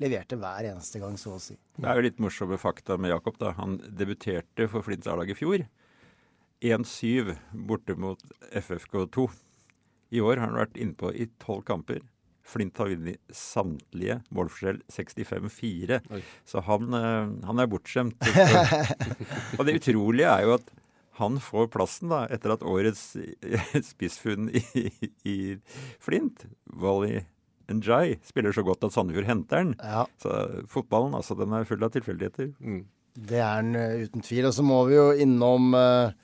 [0.00, 1.58] leverte hver eneste gang, så å si.
[1.76, 3.36] Det er jo litt morsomme fakta med Jakob.
[3.42, 3.52] da.
[3.58, 5.66] Han debuterte for Flints A-lag i fjor.
[6.64, 7.34] 1-7
[7.68, 8.20] borte mot
[8.56, 9.28] FFK2.
[10.16, 12.00] I år har han vært innpå i tolv kamper.
[12.50, 16.00] Flint har vunnet samtlige målforskjell 65-4.
[16.48, 18.30] Så han, eh, han, er bortskjemt.
[19.58, 20.72] og det utrolige er jo at
[21.20, 23.12] han får plassen da, etter at årets
[23.92, 24.62] spissfunn i,
[25.28, 25.36] i,
[26.00, 26.46] Flint,
[26.80, 27.20] Wally
[27.70, 29.74] Njay, spiller så godt at Sandefjord henter den.
[29.78, 30.06] Ja.
[30.18, 32.50] Så fotballen, altså, den er full av tilfeldigheter.
[32.58, 32.80] Mm.
[33.14, 34.48] Det er den uh, uten tvil.
[34.48, 36.16] Og så må vi jo innom eh,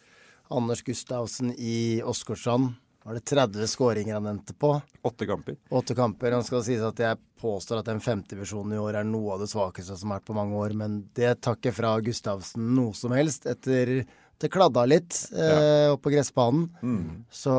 [0.54, 2.74] Anders Gustavsen i Åsgårdstrand
[3.06, 4.80] var det 30 skåringer han endte på.
[5.02, 5.54] Åtte kamper.
[5.68, 6.32] Åtte kamper.
[6.34, 9.46] Han skal sies at jeg påstår at den femtevisjonen i år er noe av det
[9.52, 13.46] svakeste som har vært på mange år, men det takker fra Gustavsen noe som helst.
[13.46, 14.00] Etter
[14.42, 17.04] det kladda litt eh, opp på gressbanen, mm.
[17.30, 17.54] så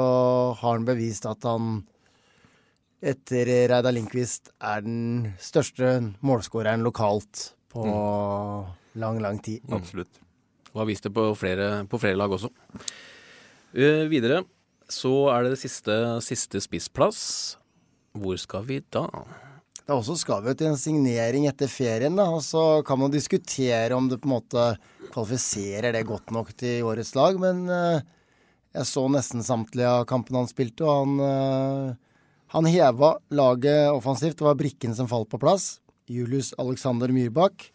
[0.59, 1.79] har han bevist at han
[2.99, 5.95] etter Reidar Lindqvist er den største
[6.27, 8.75] målskåreren lokalt på mm.
[8.99, 9.63] lang, lang tid.
[9.63, 9.79] Mm.
[9.79, 10.19] Absolutt.
[10.73, 12.51] Og har vist det på flere, på flere lag også.
[13.77, 14.43] Uh, videre
[14.91, 17.19] så er det siste, siste spissplass.
[18.17, 19.05] Hvor skal vi da?
[19.87, 22.27] Da også skal vi til en signering etter ferien, da.
[22.35, 24.65] Og så kan man diskutere om det på en måte
[25.13, 27.39] kvalifiserer det godt nok til årets lag.
[27.39, 28.03] Men uh,
[28.75, 34.39] jeg så nesten samtlige av kampene han spilte, og han, uh, han heva laget offensivt.
[34.39, 35.77] Det var brikken som falt på plass.
[36.11, 37.69] Julius Alexander Myrbakk.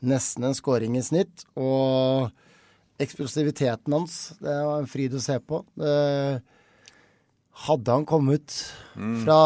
[0.00, 1.44] Nesten en skåring i snitt.
[1.60, 2.30] Og
[3.00, 5.62] eksplosiviteten hans, det var en fryd å se på.
[7.66, 8.54] Hadde han kommet
[9.24, 9.40] fra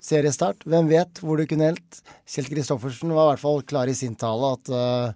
[0.00, 2.00] seriestart, hvem vet hvor det kunne helt.
[2.28, 5.12] Kjell Kristoffersen var i hvert fall klar i sin tale at uh,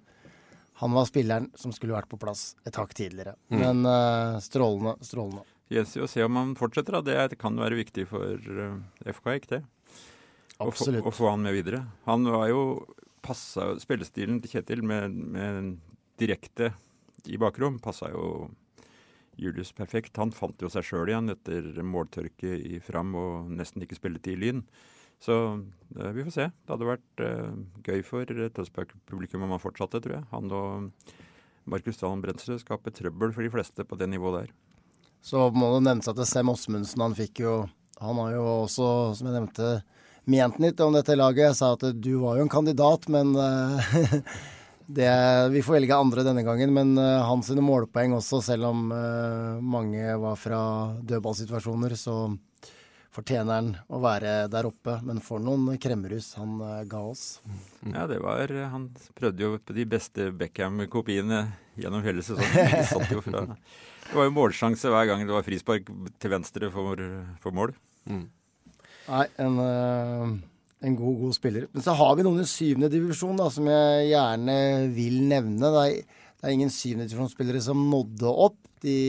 [0.81, 3.35] han var spilleren som skulle vært på plass et hakk tidligere.
[3.49, 3.59] Mm.
[3.61, 5.45] Men uh, strålende, strålende.
[5.73, 6.99] Gjenstår å se om han fortsetter.
[6.99, 7.25] Da.
[7.31, 8.77] Det kan være viktig for uh,
[9.15, 9.63] FK ikke det.
[10.63, 11.03] Absolutt.
[11.03, 11.83] Å få han med videre.
[12.07, 12.61] Han var jo
[13.25, 15.73] passa Spillestilen til Kjetil med, med
[16.21, 16.75] direkte
[17.27, 18.49] i bakrom passa jo
[19.37, 20.17] Julius perfekt.
[20.17, 24.41] Han fant jo seg sjøl igjen etter måltørke i Fram og nesten ikke spilletid i
[24.41, 24.61] Lyn.
[25.21, 26.49] Så uh, vi får se.
[26.51, 30.27] Det hadde vært uh, gøy for Tønsberg-publikum om han fortsatte, tror jeg.
[30.31, 31.15] Han og
[31.71, 34.55] Markus Dahlen Brensrud skaper trøbbel for de fleste på det nivået der.
[35.25, 37.53] Så må det nevnes at Sem Osmundsen han fikk jo
[37.97, 39.69] Han har jo også, som jeg nevnte,
[40.29, 41.47] ment litt om dette laget.
[41.47, 43.31] Jeg sa at du var jo en kandidat, men
[44.87, 46.73] det, vi får velge andre denne gangen.
[46.75, 50.59] Men uh, hans målpoeng også, selv om uh, mange var fra
[51.01, 52.35] dødballsituasjoner, så
[53.15, 54.99] fortjener han å være der oppe.
[55.07, 57.25] Men for noen kremmerhus han uh, ga oss.
[57.87, 61.45] Ja, det var Han prøvde jo på de beste Beckham-kopiene
[61.79, 63.55] gjennom hele sesongen.
[64.05, 65.87] Det var jo målsjanse hver gang det var frispark
[66.21, 66.99] til venstre for,
[67.41, 67.71] for mål.
[68.05, 68.27] Mm.
[69.05, 70.35] Nei, en, eh,
[70.83, 71.69] en, god, god spiller.
[71.73, 74.57] Men så har vi noen i syvende divisjon da, som jeg gjerne
[74.95, 75.71] vil nevne.
[75.71, 78.59] Det er, det er ingen syvende divisjonsspillere som nådde opp.
[78.85, 78.99] De,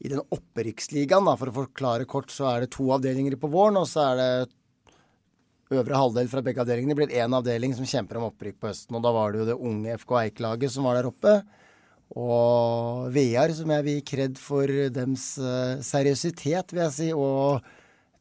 [0.00, 3.88] I den opprykksligaen, for å forklare kort, så er det to avdelinger på våren, og
[3.90, 4.30] så er det
[5.74, 6.94] øvre halvdel fra begge avdelingene.
[6.94, 8.96] Det blir én avdeling som kjemper om opprykk på høsten.
[8.96, 11.38] Og da var det jo det unge FK Eik-laget som var der oppe.
[12.14, 17.08] Og VR, som jeg vil gi kred for dems uh, seriøsitet, vil jeg si.
[17.16, 17.64] Og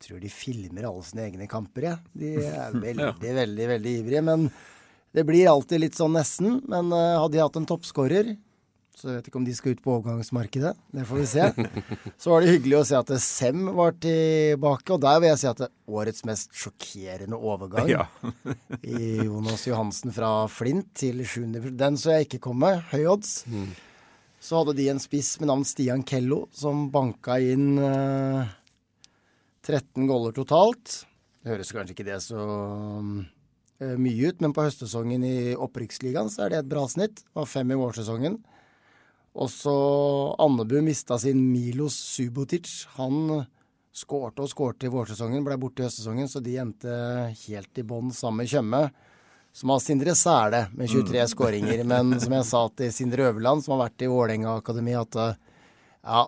[0.03, 1.97] tror de filmer alle sine egne kamper, jeg.
[1.97, 2.21] Ja.
[2.21, 3.35] De er veldig, ja.
[3.41, 4.23] veldig, veldig ivrige.
[4.29, 4.47] Men
[5.13, 6.59] det blir alltid litt sånn nesten.
[6.69, 8.35] Men uh, hadde de hatt en toppskårer
[8.93, 10.71] så jeg vet ikke om de skal ut på overgangsmarkedet.
[10.93, 11.47] Det får vi se.
[12.21, 15.47] Så var det hyggelig å se at Sem var tilbake, og der vil jeg si
[15.49, 18.05] at det er årets mest sjokkerende overgang ja.
[18.95, 21.73] i Jonas Johansen fra Flint til 7.
[21.79, 22.75] Den så jeg ikke komme.
[22.93, 23.41] Høy odds.
[23.49, 23.71] Mm.
[24.43, 28.53] Så hadde de en spiss med navn Stian Kello, som banka inn eh,
[29.63, 31.03] 13 goller totalt.
[31.43, 36.45] Det høres kanskje ikke det så eh, mye ut, men på høstsesongen i Opprykksligaen så
[36.45, 37.23] er det et bra snitt.
[37.23, 38.37] Det var fem i vårsesongen.
[39.33, 39.73] Også
[40.43, 42.83] Andebu mista sin Milos Subotic.
[42.99, 43.45] Han
[43.93, 46.93] skårte og skårte i vårsesongen, ble borte i høstsesongen, så de endte
[47.45, 48.83] helt i bånn sammen med Tjøme.
[49.53, 51.27] Som har Sindre Sæle med 23 mm.
[51.29, 51.83] skåringer.
[51.85, 56.23] Men som jeg sa til Sindre Øverland, som har vært i Vålerenga akademi, at ja,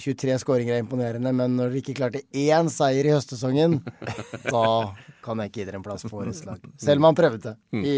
[0.00, 3.78] 23 skåringer er imponerende, men når dere ikke klarte én seier i høstsesongen,
[4.54, 4.64] da
[5.24, 6.64] kan jeg ikke gi dere en plass på årets lag.
[6.80, 7.96] Selv om han prøvde det i,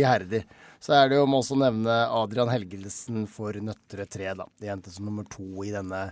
[0.00, 0.46] i Herder.
[0.82, 4.48] Så er det jo, må også nevne Adrian Helgelsen for Nøtterøy 3, da.
[4.58, 6.08] De endte som nummer to i denne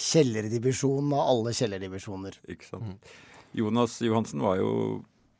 [0.00, 2.40] kjellerdivisjonen av alle kjellerdivisjoner.
[2.50, 2.90] Ikke sant.
[2.90, 3.38] Mm.
[3.60, 4.72] Jonas Johansen var jo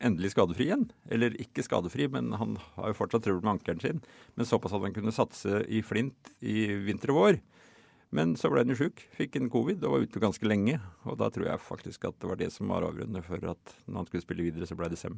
[0.00, 0.88] endelig skadefri igjen.
[1.12, 4.02] Eller ikke skadefri, men han har jo fortsatt trøbbel med ankelen sin.
[4.38, 7.40] Men såpass at han kunne satse i flint i vinter og vår.
[8.16, 10.80] Men så ble han jo sjuk, fikk en covid og var ute ganske lenge.
[11.06, 14.00] Og da tror jeg faktisk at det var det som var avgjørende for at når
[14.00, 15.14] han skulle spille videre, så ble det sem.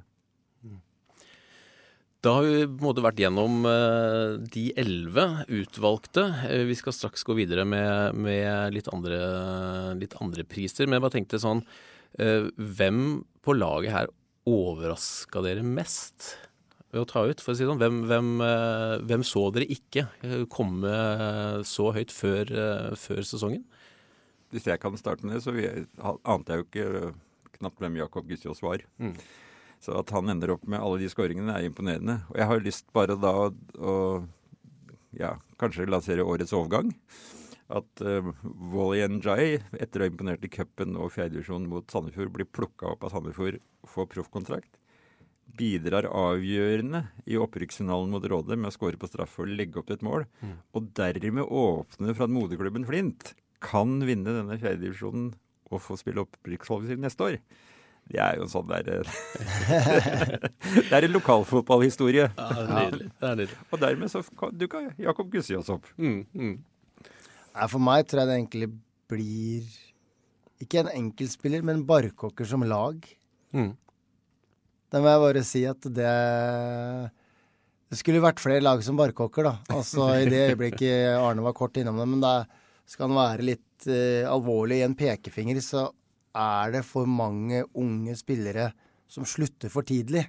[0.61, 0.81] Mm.
[2.23, 6.29] Da har vi på en måte vært gjennom uh, de elleve utvalgte.
[6.45, 9.23] Uh, vi skal straks gå videre med, med litt, andre,
[9.99, 10.87] litt, andre, priser.
[10.87, 13.01] Men jeg bare tenkte sånn uh, Hvem
[13.43, 14.13] på laget her
[14.47, 16.35] overraska dere mest
[16.93, 17.43] ved å ta ut?
[17.43, 18.33] For å si sånn, hvem, hvem,
[19.09, 20.07] hvem så dere ikke
[20.53, 20.93] komme
[21.69, 22.53] så høyt før,
[23.01, 23.65] før, sesongen?
[24.53, 25.55] Hvis jeg kan starte med det, så
[26.29, 27.15] ante jeg jo ikke
[27.57, 28.85] knapt hvem Jakob Gussiås var.
[29.01, 29.15] Mm.
[29.83, 32.21] Så at han ender opp med alle de skåringene, er imponerende.
[32.31, 33.49] Og jeg har lyst bare da å,
[33.83, 33.95] å
[35.19, 36.93] ja, kanskje lansere årets overgang.
[37.73, 38.29] At uh,
[38.75, 43.07] Wally Njay, etter å ha imponert i cupen og fjerdedivisjon mot Sandefjord, blir plukka opp
[43.07, 44.82] av Sandefjord og får proffkontrakt.
[45.59, 49.99] Bidrar avgjørende i opprykksfinalen mot Rådet med å skåre på straffe og legge opp til
[49.99, 50.25] et mål.
[50.41, 50.55] Mm.
[50.79, 55.35] Og dermed åpne for at moderklubben Flint kan vinne denne fjerdedivisjonen
[55.73, 57.39] og få spille opprykkskvalifisering neste år.
[58.13, 58.89] Det er jo en sånn der
[60.89, 62.27] Det er en lokalfotballhistorie.
[62.35, 63.07] Ja, det er nydelig.
[63.15, 63.61] Det er nydelig.
[63.71, 64.25] Og dermed så
[64.59, 65.87] dukka Jakob Gussiås opp.
[65.97, 66.57] Mm, mm.
[67.71, 68.69] For meg tror jeg det egentlig
[69.13, 69.71] blir
[70.63, 72.99] ikke en enkeltspiller, men barkokker som lag.
[73.55, 73.73] Mm.
[74.93, 76.13] Da må jeg bare si at det
[77.89, 79.55] Det skulle vært flere lag som barkokker, da.
[79.73, 82.09] Altså i det øyeblikket Arne var kort innom det.
[82.09, 82.35] Men da
[82.89, 85.89] skal han være litt uh, alvorlig i en pekefinger, så
[86.33, 88.71] er det for mange unge spillere
[89.13, 90.25] som slutter for tidlig.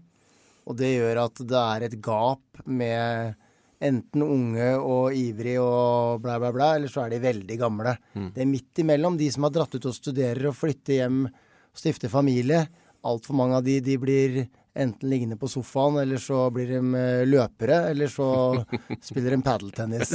[0.68, 3.40] Og det gjør at det er et gap med
[3.84, 7.96] enten unge og ivrig og bla, bla, bla, eller så er de veldig gamle.
[8.16, 8.30] Mm.
[8.36, 11.80] Det er midt imellom de som har dratt ut og studerer og flytter hjem og
[11.80, 12.64] stifter familie.
[13.04, 14.38] Altfor mange av de, de blir
[14.76, 18.28] enten liggende på sofaen, eller så blir de eh, løpere, eller så
[19.08, 20.14] spiller de padeltennis.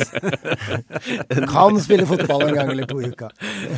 [1.49, 3.29] kan spille fotball en gang eller to i uka.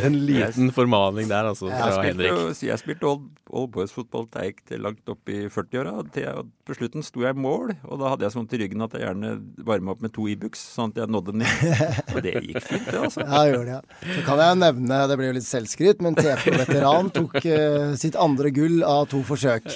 [0.07, 2.31] En liten formaning der, altså, fra Jeg spilte, Henrik.
[2.33, 5.95] jo- jeg spilte old, old boys fotball da jeg gikk til langt opp i 40-åra.
[6.14, 8.85] til På slutten sto jeg i mål, og da hadde jeg så vondt i ryggen
[8.87, 9.35] at jeg gjerne
[9.66, 11.64] varma opp med to Ibux, sånn at jeg nådde ned.
[12.14, 13.21] Og det gikk fint, det, altså.
[13.27, 14.14] Ja, gjorde det, ja.
[14.16, 18.51] Så kan jeg nevne, det blir jo litt selvskryt, men TFK-veteran tok uh, sitt andre
[18.55, 19.66] gull av to forsøk.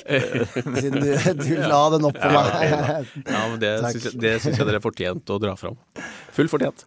[1.03, 3.11] Siden du, du la den opp for meg.
[3.27, 5.77] Ja, men det syns jeg, det syns jeg dere fortjente å dra fram.
[6.37, 6.87] Full fortjent.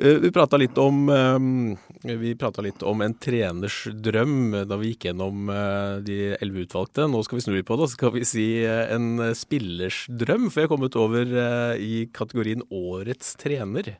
[0.00, 5.50] Eh, Vi prata litt om eh, litt om en treners drøm da vi gikk gjennom
[5.52, 7.08] eh, de elleve utvalgte.
[7.10, 10.48] Nå skal vi snu litt på det, så skal vi si en spillers drøm.
[10.50, 11.34] For jeg har kommet over
[11.76, 13.94] i kategorien Årets trener.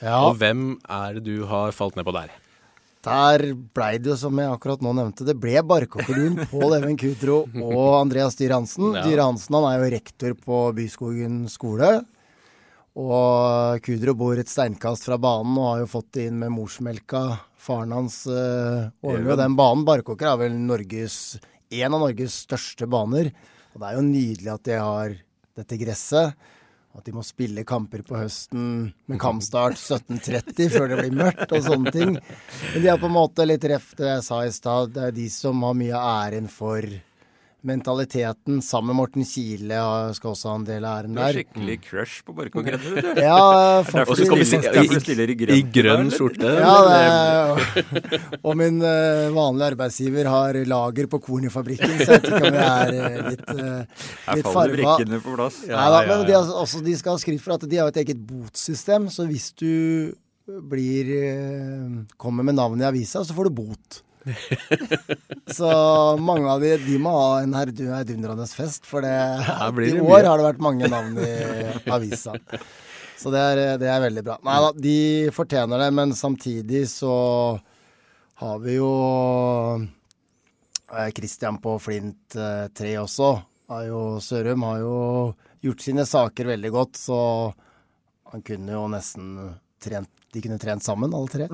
[0.00, 2.32] Ja, Og hvem er det du har falt ned på der?
[3.06, 7.42] Der blei det jo, som jeg akkurat nå nevnte, det ble Barkåkerlund, Pål Even Kudro
[7.48, 8.92] og Andreas Dyre Hansen.
[8.96, 9.04] Ja.
[9.06, 11.94] Dyhr Hansen han er jo rektor på Byskogen skole.
[13.00, 17.24] Og Kudro bor et steinkast fra banen og har jo fått det inn med morsmelka.
[17.60, 19.86] Faren hans uh, ordner jo den banen.
[19.88, 21.38] Barkåker er vel Norges,
[21.70, 23.30] en av Norges største baner.
[23.72, 25.14] Og det er jo nydelig at de har
[25.60, 26.50] dette gresset.
[26.98, 28.64] At de må spille kamper på høsten
[29.08, 32.16] med kampstart 17.30 før det blir mørkt og sånne ting.
[32.16, 34.90] Men de har på en måte litt reft det jeg sa i stad.
[34.96, 36.84] Det er de som har mye av æren for
[37.66, 38.60] mentaliteten.
[38.64, 39.80] Sammen med Morten Kile
[40.16, 41.36] skal også ha en del av æren der.
[41.36, 43.20] skikkelig crush på Borchgrevink, vet du.
[43.26, 46.08] Ja, Og så skal vi stille i, i i, grønn.
[46.08, 46.54] i skjorte.
[46.60, 52.28] Ja, det er, og min eh, vanlige arbeidsgiver har lager på Kornifabrikken, så jeg vet
[52.30, 55.62] ikke om jeg er eh, litt, uh, Her litt faller brikkene på plass.
[55.68, 58.02] Ja, ja, men de, har, også, de skal ha skrift for at de har et
[58.04, 59.72] eget botsystem, så hvis du
[60.70, 61.10] blir
[62.18, 64.00] kommer med navnet i avisa, så får du bot.
[65.58, 65.70] så
[66.20, 69.16] mange av de, de må ha en heidundrende fest, for det,
[69.76, 70.28] blir i det år mye.
[70.28, 71.32] har det vært mange navn i
[71.90, 72.36] avisa.
[73.20, 74.38] Så det er, det er veldig bra.
[74.46, 74.98] Nei da, de
[75.36, 77.14] fortjener det, men samtidig så
[78.40, 78.92] har vi jo
[80.90, 83.34] Kristian Christian på Flint eh, 3 også.
[83.70, 84.94] Har jo, Sørum har jo
[85.62, 87.18] gjort sine saker veldig godt, så
[88.32, 89.36] han kunne jo nesten
[89.82, 91.46] trent De kunne trent sammen, alle tre.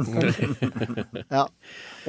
[1.37, 1.47] ja.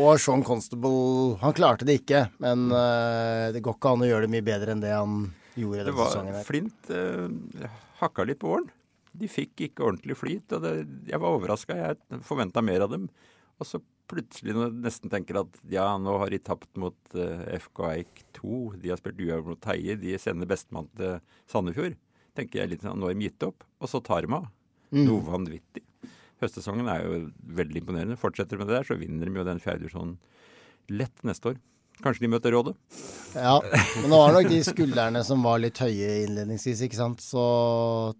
[0.03, 4.27] Og Sean Constable Han klarte det ikke, men uh, det går ikke an å gjøre
[4.27, 5.13] det mye bedre enn det han
[5.56, 6.36] gjorde Det denne var, sesongen.
[6.36, 6.47] her.
[6.49, 7.69] Flint uh,
[8.01, 8.67] hakka litt på åren.
[9.17, 10.51] De fikk ikke ordentlig flyt.
[10.58, 10.73] og det,
[11.10, 11.77] Jeg var overraska.
[11.80, 13.08] Jeg forventa mer av dem.
[13.58, 13.80] Og så
[14.12, 18.21] plutselig når jeg nesten tenker at ja, nå har de tapt mot uh, FK Eik
[18.38, 18.60] 2.
[18.84, 19.95] De har spilt uavgjort mot Teie.
[20.03, 21.17] De sender bestemann til
[21.49, 21.95] Sandefjord.
[22.38, 23.63] Tenker jeg litt sånn, Nå har de gitt opp.
[23.82, 24.51] Og så tar de av.
[24.93, 25.87] Noe vanvittig.
[26.41, 27.21] Høstsesongen er jo
[27.58, 28.19] veldig imponerende.
[28.19, 30.17] Fortsetter med det der, så vinner de jo den fjerdedivisjonen
[30.93, 31.58] lett neste år.
[32.04, 32.76] Kanskje de møter Rådet.
[33.34, 37.23] Ja, men det var nok de skuldrene som var litt høye innledningsvis, ikke sant.
[37.26, 37.43] Så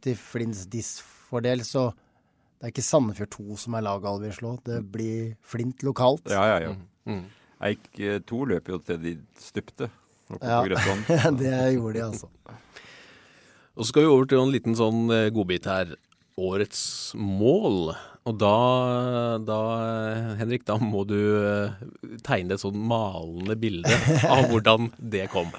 [0.01, 1.91] til Flints disfordel, så
[2.58, 4.56] det er ikke Sandefjord 2 som er laget alle vil slå.
[4.65, 6.25] Det blir Flint lokalt.
[6.34, 6.73] Ja, ja, ja.
[7.06, 7.27] Mm.
[7.69, 7.86] Eik
[8.30, 9.91] 2 løper jo til de stupte
[10.41, 10.63] Ja.
[11.39, 12.27] det gjorde de, altså.
[13.77, 15.93] Og så skal vi over til en liten sånn eh, godbit her.
[16.38, 17.95] Årets mål.
[18.28, 18.56] Og da,
[19.41, 19.60] da,
[20.38, 21.86] Henrik, da må du eh,
[22.26, 23.93] tegne et sånn malende bilde
[24.28, 25.50] av hvordan det kom.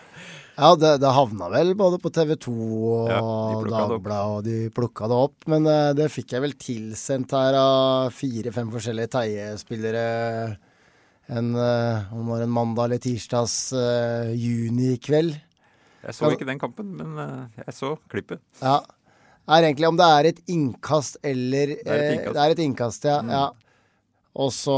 [0.58, 3.20] Ja, det, det havna vel både på TV 2 og Ja.
[3.68, 5.48] Dagbladet, og de plukka det opp.
[5.50, 10.04] Men eh, det fikk jeg vel tilsendt her av fire-fem forskjellige Teie-spillere
[11.28, 15.34] en, eh, om det var en mandag eller tirsdags uh, junikveld.
[16.06, 17.18] Jeg så ikke den kampen, men
[17.58, 18.40] jeg så klippet.
[18.62, 18.78] Ja.
[19.48, 22.34] Er egentlig om det er et innkast eller er et eh, innkast.
[22.36, 23.18] Det er et innkast, ja.
[23.32, 23.46] ja.
[24.38, 24.76] Og så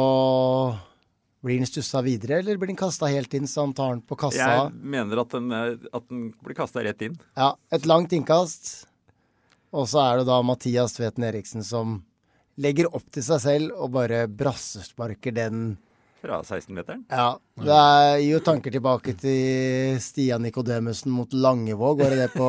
[1.45, 4.19] blir den stussa videre, eller blir den kasta helt inn så han tar den på
[4.21, 4.47] kassa?
[4.47, 7.17] Jeg mener at den, at den blir kasta rett inn.
[7.39, 8.71] Ja, et langt innkast.
[9.71, 12.01] Og så er det da Mathias Tveten Eriksen som
[12.61, 15.63] legger opp til seg selv og bare brassesparker den.
[16.21, 17.07] Fra 16-meteren.
[17.09, 17.77] Ja, det
[18.21, 22.03] gir jo tanker tilbake til Stian Nikodemussen mot Langevåg.
[22.03, 22.49] Var det det på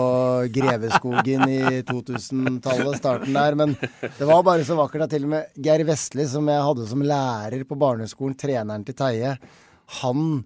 [0.52, 3.56] Greveskogen i 2000-tallet, starten der?
[3.56, 6.88] Men det var bare så vakkert at til og med Geir Vestli, som jeg hadde
[6.90, 9.38] som lærer på barneskolen, treneren til Teie,
[10.02, 10.42] han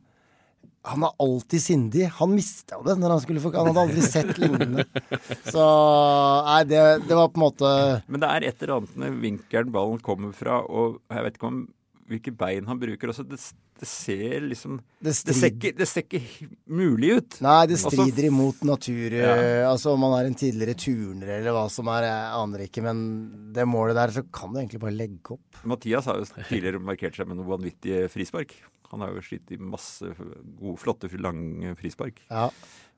[0.85, 2.03] han er alltid sindig.
[2.19, 4.85] Han mista det når han skulle få Han hadde aldri sett lignende.
[5.49, 5.63] Så
[6.45, 7.71] nei, det, det var på en måte
[8.05, 11.49] Men det er et eller annet med vinkelen ballen kommer fra, og jeg vet ikke
[11.49, 11.63] om
[12.09, 13.09] hvilke bein han bruker.
[13.11, 13.39] Altså, det,
[13.81, 16.21] det ser liksom Det det ser, ikke, det ser ikke
[16.69, 17.37] mulig ut.
[17.45, 19.15] Nei, det Altså, strider imot natur.
[19.17, 19.31] Ja.
[19.35, 22.85] eh, Altså om man er en tidligere turner eller hva som er, jeg aner ikke.
[22.85, 23.01] Men
[23.57, 25.61] det målet der, så kan du egentlig bare legge opp.
[25.65, 28.53] Mathias har jo tidligere markert seg med noen vanvittige frispark.
[28.91, 32.21] Han har jo slitt i masse gode, flotte, lange frispark.
[32.29, 32.49] Ja.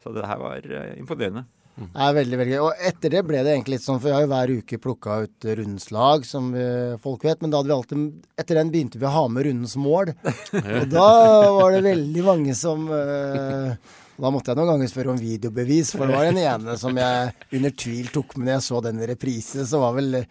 [0.03, 1.47] Så det her var eh, imponerende.
[1.78, 2.61] Det er veldig, veldig gøy.
[2.65, 5.17] Og etter det ble det egentlig litt sånn, for vi har jo hver uke plukka
[5.28, 6.65] ut rundens lag, som vi,
[7.03, 7.43] folk vet.
[7.43, 10.11] Men da hadde vi alltid Etter den begynte vi å ha med rundens mål.
[10.80, 11.07] Og da
[11.53, 13.78] var det veldig mange som uh,
[14.17, 17.34] Da måtte jeg noen ganger spørre om videobevis, for det var den ene som jeg
[17.59, 19.67] under tvil tok med når jeg så den i reprise.
[19.69, 20.23] Så var vel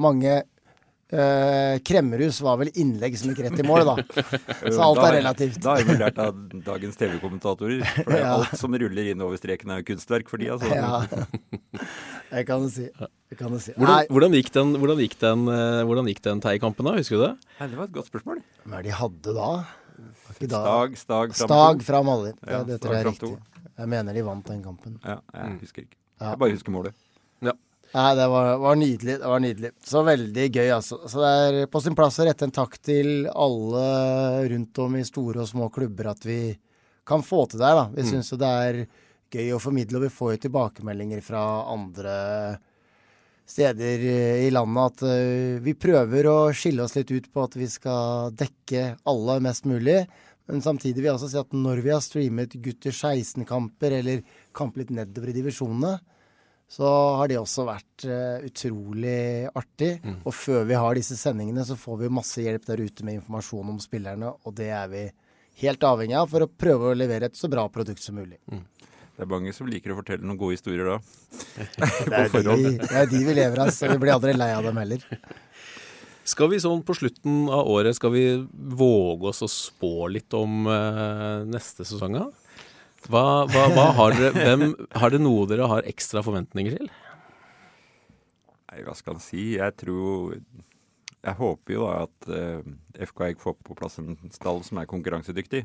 [0.00, 0.40] mange
[1.12, 3.94] eh, Kremmerhus var vel innlegg som gikk rett i mål, da.
[4.74, 5.58] Så alt er relativt.
[5.64, 7.82] Da har vi lært av dagens TV-kommentatorer.
[7.84, 8.36] For det er Ja.
[8.38, 10.70] alt som ruller inn over streken er jo kunstverk for de, altså.
[10.74, 11.02] Ja.
[12.30, 12.84] Det kan du si.
[13.34, 13.72] Kan du si.
[13.74, 16.92] Hvordan, hvordan gikk den, hvordan gikk den, eh, hvordan gikk den Tei-kampen da?
[17.00, 17.32] Husker du det?
[17.58, 18.38] Nei, det var et godt spørsmål.
[18.66, 19.50] hva er det de hadde da?
[20.40, 20.60] Da?
[20.60, 22.30] Stag, stag, fram Stag fra Malli.
[22.46, 23.32] Ja, Ja, det tror jeg er riktig.
[23.80, 24.94] Jeg mener de vant den kampen.
[25.04, 25.98] Ja, jeg husker ikke.
[26.20, 26.94] Jeg bare husker målet.
[27.90, 29.18] Nei, det var, var nydelig.
[29.18, 29.70] Det var nydelig.
[29.82, 31.00] Så veldig gøy, altså.
[31.10, 33.84] Så det er på sin plass å rette en takk til alle
[34.52, 36.40] rundt om i store og små klubber at vi
[37.10, 37.86] kan få til det her, da.
[37.96, 38.82] Vi syns jo det er
[39.30, 42.14] gøy å formidle, og vi får jo tilbakemeldinger fra andre
[43.50, 44.04] steder
[44.46, 48.34] i landet at eh, vi prøver å skille oss litt ut på at vi skal
[48.38, 50.04] dekke alle mest mulig.
[50.50, 54.22] Men samtidig vil jeg også si at når vi har streamet gutter 16-kamper eller
[54.56, 55.96] kamper litt nedover i divisjonene,
[56.70, 59.96] så har det også vært uh, utrolig artig.
[60.22, 63.72] Og før vi har disse sendingene, så får vi masse hjelp der ute med informasjon
[63.74, 65.08] om spillerne, og det er vi
[65.64, 68.38] helt avhengig av for å prøve å levere et så bra produkt som mulig.
[68.46, 71.00] Det er mange som liker å fortelle noen gode historier da.
[72.06, 74.64] Det er de, det er de vi lever av, så vi blir aldri lei av
[74.64, 75.02] dem heller.
[76.30, 78.24] Skal vi sånn på slutten av året, skal vi
[78.78, 82.16] våge oss å spå litt om uh, neste sesong?
[82.16, 82.28] da?
[83.08, 86.90] Hva, hva, hva har dere, hvem, har det noe dere har ekstra forventninger til?
[88.70, 89.54] Nei, hva skal en si?
[89.56, 92.60] Jeg tror Jeg håper jo at uh,
[93.08, 95.64] FK Eik får på plass en stall som er konkurransedyktig.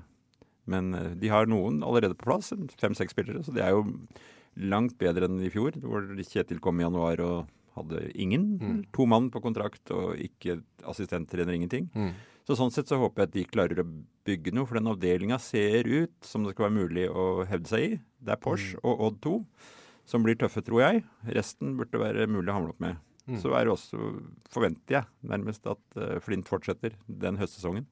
[0.71, 3.43] Men uh, de har noen allerede på plass, fem-seks spillere.
[3.45, 3.83] Så det er jo
[4.55, 8.47] langt bedre enn i fjor, hvor Kjetil kom i januar og hadde ingen.
[8.95, 11.89] To mann på kontrakt og ikke assistenttrener, ingenting.
[12.45, 13.87] Så sånn sett så håper jeg at de klarer å
[14.27, 17.85] bygge noe, for den avdelinga ser ut som det skal være mulig å hevde seg
[17.87, 17.95] i.
[18.21, 19.33] Det er Porsche og Odd 2
[20.05, 21.03] som blir tøffe, tror jeg.
[21.33, 22.99] Resten burde være mulig å hamle opp med.
[23.41, 23.97] Så er det også,
[24.53, 27.87] forventer jeg nærmest, at eh, Flint fortsetter den høstsesongen.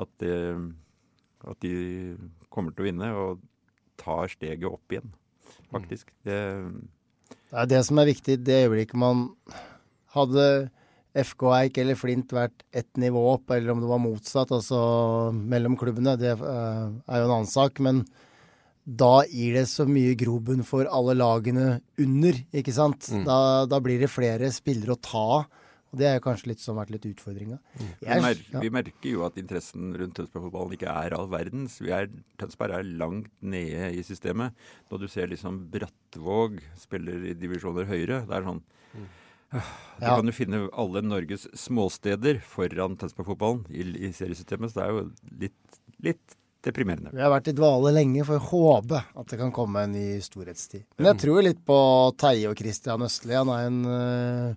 [0.00, 0.72] At, det-
[1.44, 1.74] at de
[2.48, 3.42] kommer til å vinne og
[4.00, 5.12] tar steget opp igjen,
[5.68, 6.08] faktisk.
[6.24, 6.38] Det,
[7.50, 8.38] Det er det som er viktig.
[8.46, 9.26] Det øyeblikket man
[10.16, 10.70] hadde
[11.24, 14.80] FK Eik eller Flint vært ett nivå opp, eller om det var motsatt, altså
[15.34, 17.82] mellom klubbene, det eh, er jo en annen sak.
[17.84, 18.04] Men
[18.88, 23.10] da gir det så mye grobunn for alle lagene under, ikke sant.
[23.26, 25.64] Da, da blir det flere spillere å ta av.
[25.88, 27.56] Og det er kanskje litt som har vært litt utfordringa.
[27.80, 28.60] vi, ja.
[28.60, 31.78] vi merker jo at interessen rundt Tønsberg-fotballen ikke er all verdens.
[31.80, 32.10] Vi er,
[32.40, 34.56] Tønsberg er langt nede i systemet.
[34.92, 38.60] Når du ser liksom Brattvåg spiller i divisjoner høyere, det er sånn
[39.52, 40.16] Du Ja.
[40.16, 45.00] kan jo finne alle Norges småsteder foran Tønsberg-fotballen i, i seriesystemet, så det er jo
[45.40, 47.14] litt, litt deprimerende.
[47.14, 50.20] Vi har vært i dvale lenge, for å håpe at det kan komme en ny
[50.22, 50.84] storhetstid.
[50.98, 51.78] Men jeg tror litt på
[52.20, 53.34] Teie og Christian Østli.
[53.38, 54.54] Han er en uh,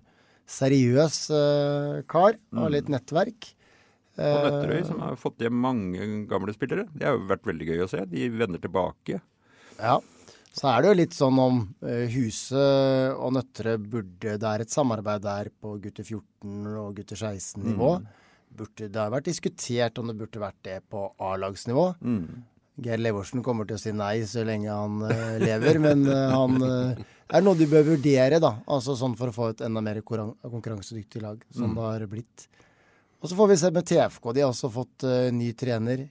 [0.50, 3.52] seriøs uh, kar og litt nettverk.
[4.20, 6.84] Og Nøtterøy, Eh, som har fått hjem mange gamle spillere.
[6.92, 8.02] Det har jo vært veldig gøy å se.
[8.10, 9.22] De vender tilbake.
[9.78, 9.96] Ja.
[10.52, 14.74] Så er det jo litt sånn om øh, Huset og Nøtterøy burde Det er et
[14.74, 17.92] samarbeid der på gutter 14 og gutter 16-nivå.
[18.52, 21.86] Burde, det har vært diskutert om det burde vært det på A-lagsnivå.
[22.82, 26.64] Geir Levorsen kommer til å si nei så lenge han uh, lever, men uh, han
[26.64, 28.54] uh, er noe de bør vurdere, da.
[28.64, 32.46] Altså sånn for å få et enda mer konkurransedyktig lag, som det har blitt.
[33.22, 34.32] Og så får vi se med TFK.
[34.34, 36.08] De har også fått ny trener.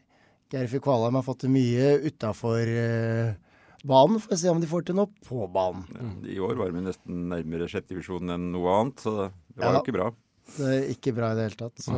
[0.51, 2.69] Geir Fikvalheim har fått mye utafor
[3.87, 4.19] banen.
[4.21, 6.19] Får vi se om de får til noe på banen.
[6.27, 9.71] I år var vi nesten nærmere sjette divisjon enn noe annet, så det var Ja.
[9.79, 10.11] jo ikke bra.
[10.51, 11.79] Det er ikke bra i det hele tatt.
[11.85, 11.95] Så,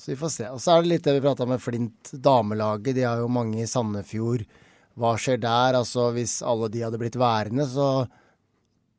[0.00, 0.46] så vi får se.
[0.50, 2.94] Og så er det litt det vi prata med Flint, damelaget.
[2.96, 4.42] De har jo mange i Sandefjord.
[4.96, 5.76] Hva skjer der?
[5.78, 8.06] Altså hvis alle de hadde blitt værende, så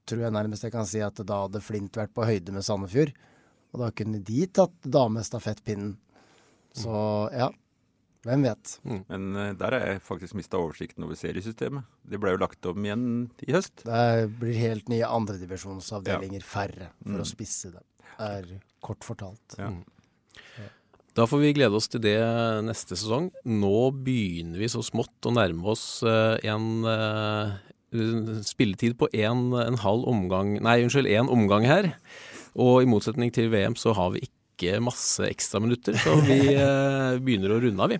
[0.07, 3.11] tror jeg nærmest jeg kan si at da hadde Flint vært på høyde med Sandefjord.
[3.74, 5.97] Og da kunne de tatt damestafettpinnen.
[6.78, 6.93] Så
[7.34, 7.49] ja,
[8.28, 8.78] hvem vet.
[9.10, 11.88] Men eh, der har jeg faktisk mista oversikten over seriesystemet.
[12.08, 13.06] Det ble jo lagt om igjen
[13.48, 13.86] i høst.
[13.88, 17.86] Det blir helt nye andredivisjonsavdelinger færre for å spisse det.
[18.18, 18.50] Det er
[18.84, 19.58] kort fortalt.
[19.60, 19.72] Ja.
[21.18, 22.20] Da får vi glede oss til det
[22.68, 23.32] neste sesong.
[23.50, 27.56] Nå begynner vi så smått å nærme oss eh, en uh,
[28.46, 31.90] spilletid på en, en halv omgang Nei, unnskyld, én omgang her.
[32.58, 34.37] Og i motsetning til VM så har vi ikke
[34.84, 37.99] masse ekstraminutter, så vi uh, begynner å runde av, vi.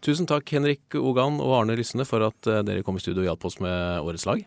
[0.00, 3.28] Tusen takk Henrik Ogan og Arne Lysne for at uh, dere kom i studio og
[3.28, 4.40] hjalp oss med årets lag.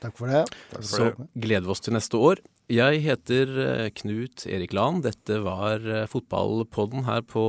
[0.00, 0.46] Takk for det.
[0.70, 1.28] Takk for Så det.
[1.44, 2.40] gleder vi oss til neste år.
[2.70, 5.00] Jeg heter eh, Knut Erik Lahn.
[5.02, 7.42] Dette var eh, fotballpodden her på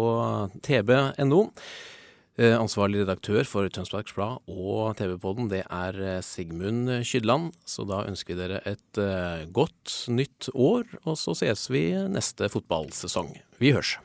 [0.66, 1.42] tb.no.
[2.40, 7.52] Eh, Ansvarlig redaktør for Tønsbergs Blad og TV-podden, det er eh, Sigmund Kydland.
[7.68, 12.48] Så da ønsker vi dere et eh, godt nytt år, og så ses vi neste
[12.54, 13.34] fotballsesong.
[13.60, 13.98] Vi hørs.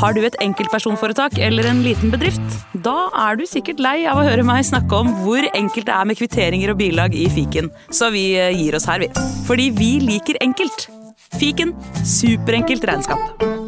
[0.00, 2.56] Har du et enkeltpersonforetak eller en liten bedrift?
[2.84, 6.08] Da er du sikkert lei av å høre meg snakke om hvor enkelt det er
[6.08, 9.12] med kvitteringer og bilag i fiken, så vi gir oss her, vi.
[9.48, 10.88] Fordi vi liker enkelt.
[11.36, 11.76] Fiken
[12.16, 13.65] superenkelt regnskap.